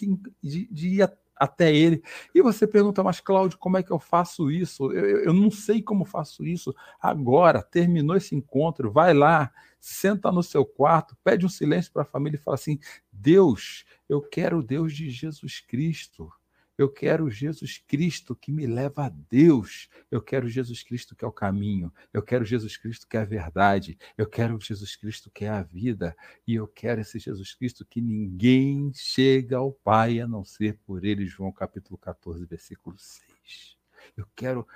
[0.44, 2.04] de, de, ir até Ele.
[2.36, 4.92] E você pergunta, mas Cláudio, como é que eu faço isso?
[4.92, 6.76] Eu, eu não sei como faço isso.
[7.00, 9.50] Agora, terminou esse encontro, vai lá,
[9.80, 12.78] senta no seu quarto, pede um silêncio para a família e fala assim:
[13.10, 16.30] Deus, eu quero o Deus de Jesus Cristo.
[16.78, 19.90] Eu quero Jesus Cristo que me leva a Deus.
[20.12, 21.92] Eu quero Jesus Cristo que é o caminho.
[22.14, 23.98] Eu quero Jesus Cristo que é a verdade.
[24.16, 26.16] Eu quero Jesus Cristo que é a vida.
[26.46, 31.04] E eu quero esse Jesus Cristo que ninguém chega ao Pai a não ser por
[31.04, 31.26] ele.
[31.26, 33.76] João capítulo 14, versículo 6.
[34.16, 34.68] Eu quero,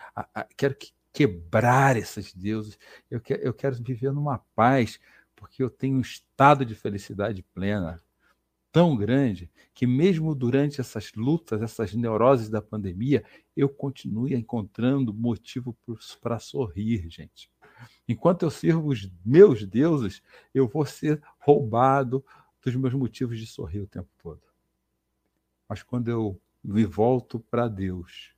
[0.57, 0.75] quero
[1.13, 2.79] quebrar esses deuses.
[3.11, 4.99] Eu quero, eu quero viver numa paz,
[5.35, 8.01] porque eu tenho um estado de felicidade plena
[8.71, 13.23] tão grande que mesmo durante essas lutas, essas neuroses da pandemia,
[13.55, 15.77] eu continuo encontrando motivo
[16.21, 17.51] para sorrir, gente.
[18.07, 20.21] Enquanto eu sirvo os meus deuses,
[20.53, 22.23] eu vou ser roubado
[22.63, 24.41] dos meus motivos de sorrir o tempo todo.
[25.67, 28.35] Mas quando eu me volto para Deus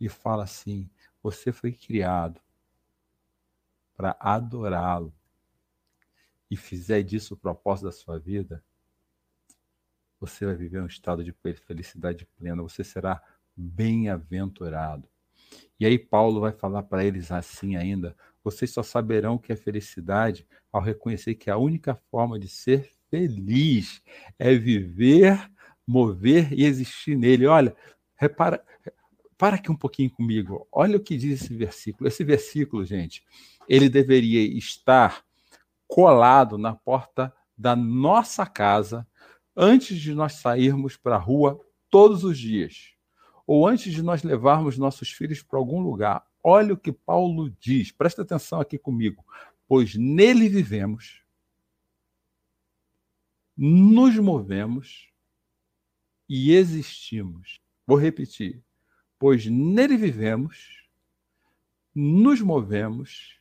[0.00, 0.90] e falo assim:
[1.22, 2.40] você foi criado
[3.96, 5.14] para adorá-lo
[6.50, 8.62] e fizer disso o propósito da sua vida,
[10.20, 11.34] você vai viver um estado de
[11.66, 13.22] felicidade plena, você será
[13.56, 15.08] bem-aventurado.
[15.78, 20.46] E aí Paulo vai falar para eles assim ainda: vocês só saberão que é felicidade
[20.72, 24.02] ao reconhecer que a única forma de ser feliz
[24.38, 25.50] é viver,
[25.86, 27.46] mover e existir nele.
[27.46, 27.74] Olha,
[28.16, 28.62] repara,
[29.38, 30.66] para aqui um pouquinho comigo.
[30.72, 32.08] Olha o que diz esse versículo.
[32.08, 33.22] Esse versículo, gente,
[33.68, 35.24] ele deveria estar
[35.86, 39.06] colado na porta da nossa casa
[39.56, 42.92] antes de nós sairmos para a rua todos os dias,
[43.46, 47.90] ou antes de nós levarmos nossos filhos para algum lugar, olha o que Paulo diz,
[47.90, 49.24] presta atenção aqui comigo,
[49.66, 51.22] pois nele vivemos,
[53.56, 55.08] nos movemos
[56.28, 57.60] e existimos.
[57.86, 58.62] Vou repetir,
[59.18, 60.86] pois nele vivemos,
[61.94, 63.40] nos movemos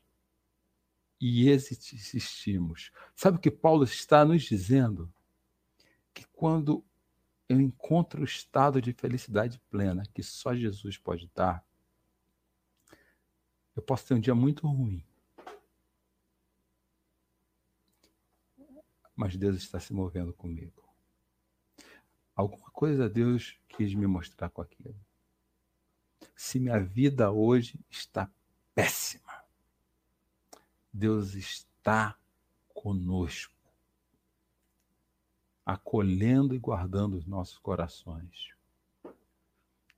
[1.20, 2.92] e existimos.
[3.16, 5.12] Sabe o que Paulo está nos dizendo?
[6.16, 6.84] Que quando
[7.50, 11.64] eu encontro o estado de felicidade plena que só Jesus pode dar,
[13.76, 15.06] eu posso ter um dia muito ruim.
[19.14, 20.84] Mas Deus está se movendo comigo.
[22.34, 24.96] Alguma coisa Deus quis me mostrar com aquilo.
[26.34, 28.32] Se minha vida hoje está
[28.74, 29.44] péssima,
[30.92, 32.18] Deus está
[32.74, 33.55] conosco
[35.66, 38.54] acolhendo e guardando os nossos corações.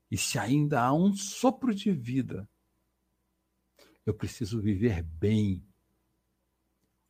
[0.09, 2.49] E se ainda há um sopro de vida,
[4.05, 5.61] eu preciso viver bem,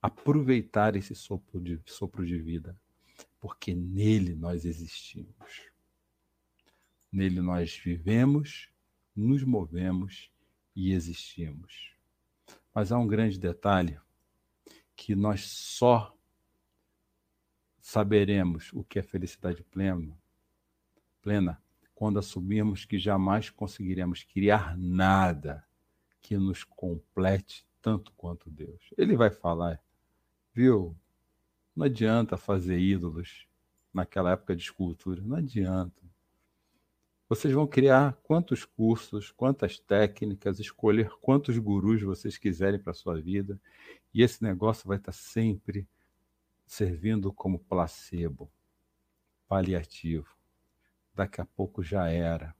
[0.01, 2.75] aproveitar esse sopro de, sopro de vida,
[3.39, 5.69] porque nele nós existimos.
[7.11, 8.69] Nele nós vivemos,
[9.15, 10.31] nos movemos
[10.75, 11.93] e existimos.
[12.73, 13.99] Mas há um grande detalhe
[14.95, 16.16] que nós só
[17.87, 20.13] saberemos o que é felicidade plena,
[21.21, 21.63] plena
[21.95, 25.65] quando assumirmos que jamais conseguiremos criar nada
[26.19, 28.93] que nos complete tanto quanto Deus.
[28.97, 29.81] Ele vai falar,
[30.53, 30.97] viu?
[31.73, 33.47] Não adianta fazer ídolos
[33.93, 36.03] naquela época de escultura, não adianta.
[37.29, 43.57] Vocês vão criar quantos cursos, quantas técnicas, escolher quantos gurus vocês quiserem para sua vida,
[44.13, 45.87] e esse negócio vai estar sempre
[46.67, 48.51] servindo como placebo,
[49.47, 50.35] paliativo.
[51.15, 52.53] Daqui a pouco já era.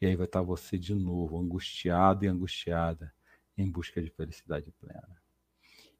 [0.00, 3.14] E aí vai estar você de novo, angustiado e angustiada,
[3.56, 5.22] em busca de felicidade plena.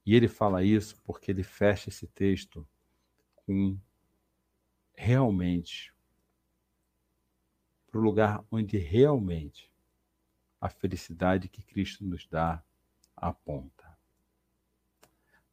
[0.05, 2.68] E ele fala isso porque ele fecha esse texto
[3.34, 3.78] com
[4.94, 5.94] realmente
[7.90, 9.72] para o lugar onde realmente
[10.61, 12.62] a felicidade que Cristo nos dá
[13.16, 13.86] aponta.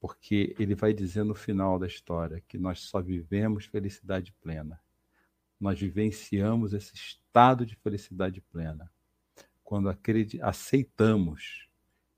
[0.03, 4.77] Porque ele vai dizer no final da história que nós só vivemos felicidade plena.
[5.57, 8.91] Nós vivenciamos esse estado de felicidade plena
[9.63, 9.87] quando
[10.41, 11.69] aceitamos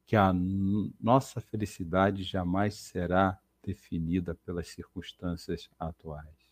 [0.03, 0.33] que a
[0.99, 6.51] nossa felicidade jamais será definida pelas circunstâncias atuais.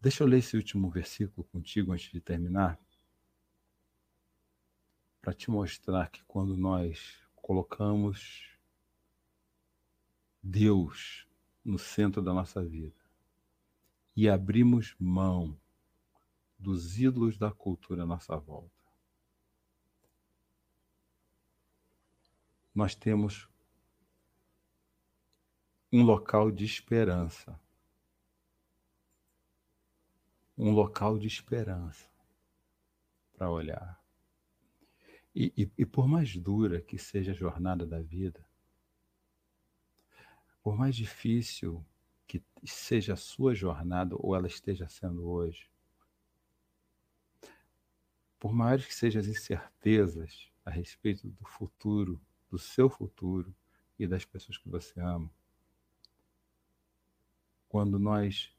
[0.00, 2.80] Deixa eu ler esse último versículo contigo antes de terminar,
[5.20, 8.49] para te mostrar que quando nós colocamos
[10.42, 11.26] Deus
[11.64, 13.00] no centro da nossa vida.
[14.16, 15.58] E abrimos mão
[16.58, 18.80] dos ídolos da cultura à nossa volta,
[22.74, 23.48] nós temos
[25.92, 27.60] um local de esperança.
[30.56, 32.08] Um local de esperança
[33.32, 34.00] para olhar.
[35.34, 38.46] E, e, e, por mais dura que seja a jornada da vida,
[40.62, 41.84] por mais difícil
[42.26, 45.68] que seja a sua jornada ou ela esteja sendo hoje,
[48.38, 53.54] por maiores que sejam as incertezas a respeito do futuro, do seu futuro
[53.98, 55.30] e das pessoas que você ama,
[57.68, 58.54] quando nós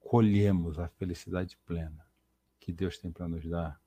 [0.00, 2.06] colhemos a felicidade plena
[2.60, 3.80] que Deus tem para nos dar,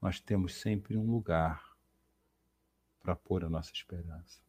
[0.00, 1.69] nós temos sempre um lugar
[3.00, 4.40] para pôr a nossa esperança.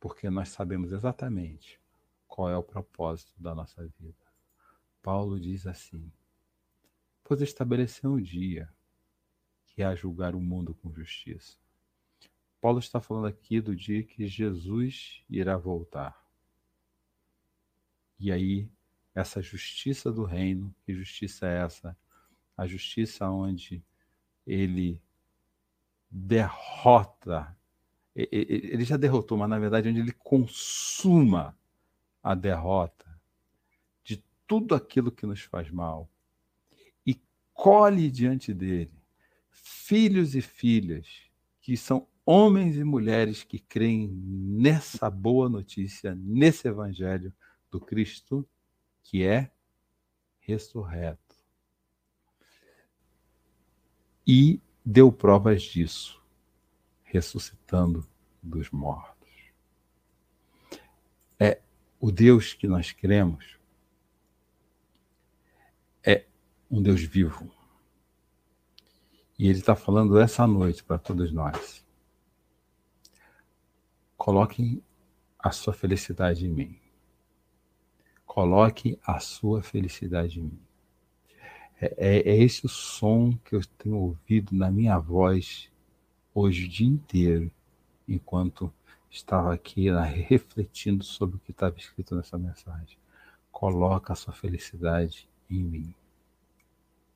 [0.00, 1.80] Porque nós sabemos exatamente
[2.26, 4.26] qual é o propósito da nossa vida.
[5.02, 6.10] Paulo diz assim:
[7.24, 8.72] Pois estabeleceu um dia
[9.66, 11.56] que é julgar o mundo com justiça.
[12.60, 16.26] Paulo está falando aqui do dia que Jesus irá voltar.
[18.18, 18.68] E aí,
[19.14, 21.96] essa justiça do reino, que justiça é essa?
[22.56, 23.84] A justiça onde
[24.44, 25.00] ele
[26.10, 27.56] derrota,
[28.14, 31.56] ele já derrotou, mas na verdade onde ele consuma
[32.22, 33.06] a derrota
[34.02, 36.10] de tudo aquilo que nos faz mal
[37.06, 37.20] e
[37.52, 38.98] colhe diante dele
[39.50, 41.06] filhos e filhas
[41.60, 47.32] que são homens e mulheres que creem nessa boa notícia, nesse evangelho
[47.70, 48.46] do Cristo
[49.02, 49.50] que é
[50.40, 51.36] ressurreto.
[54.26, 54.60] E
[54.90, 56.18] deu provas disso,
[57.04, 58.08] ressuscitando
[58.42, 59.28] dos mortos.
[61.38, 61.60] É
[62.00, 63.58] o Deus que nós cremos
[66.02, 66.24] é
[66.70, 67.50] um Deus vivo.
[69.38, 71.84] E ele está falando essa noite para todos nós.
[74.16, 74.82] Coloquem
[75.38, 76.80] a sua felicidade em mim.
[78.24, 80.67] Coloque a sua felicidade em mim.
[81.80, 85.70] É, é, esse o som que eu tenho ouvido na minha voz
[86.34, 87.50] hoje o dia inteiro,
[88.06, 88.72] enquanto
[89.10, 92.98] estava aqui né, refletindo sobre o que estava escrito nessa mensagem.
[93.52, 95.94] Coloca a sua felicidade em mim.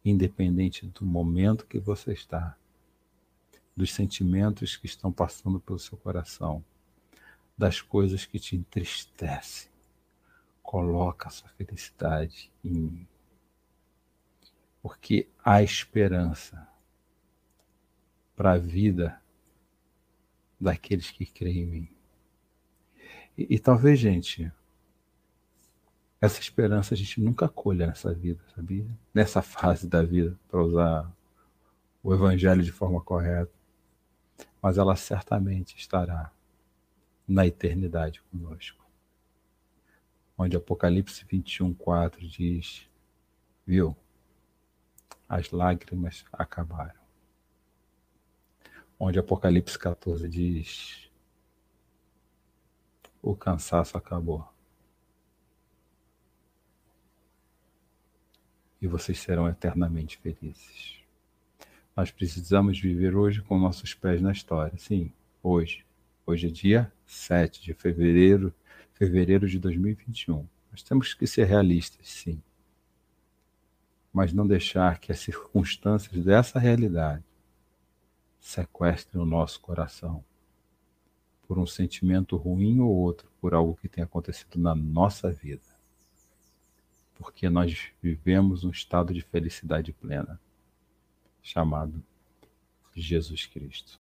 [0.04, 2.56] Independente do momento que você está,
[3.76, 6.64] dos sentimentos que estão passando pelo seu coração,
[7.56, 9.70] das coisas que te entristecem
[10.62, 13.08] coloca a sua felicidade em mim.
[14.82, 16.68] Porque há esperança
[18.34, 19.20] para a vida
[20.60, 21.88] daqueles que creem em mim.
[23.38, 24.52] E, e, talvez, gente,
[26.20, 28.86] essa esperança a gente nunca colha nessa vida, sabia?
[29.14, 31.12] Nessa fase da vida, para usar
[32.02, 33.52] o evangelho de forma correta.
[34.60, 36.32] Mas ela certamente estará
[37.26, 38.82] na eternidade conosco
[40.42, 42.88] onde Apocalipse 21, 4 diz:
[43.66, 43.96] Viu?
[45.28, 47.00] As lágrimas acabaram.
[48.98, 51.10] Onde Apocalipse 14 diz:
[53.20, 54.46] O cansaço acabou.
[58.80, 61.00] E vocês serão eternamente felizes.
[61.96, 64.76] Nós precisamos viver hoje com nossos pés na história.
[64.76, 65.12] Sim,
[65.42, 65.86] hoje.
[66.26, 68.52] Hoje é dia 7 de fevereiro
[69.02, 70.46] fevereiro de 2021.
[70.70, 72.40] Nós temos que ser realistas, sim.
[74.12, 77.24] Mas não deixar que as circunstâncias dessa realidade
[78.40, 80.24] sequestrem o nosso coração
[81.46, 85.62] por um sentimento ruim ou outro, por algo que tem acontecido na nossa vida.
[87.14, 90.40] Porque nós vivemos um estado de felicidade plena,
[91.42, 92.02] chamado
[92.94, 94.01] Jesus Cristo.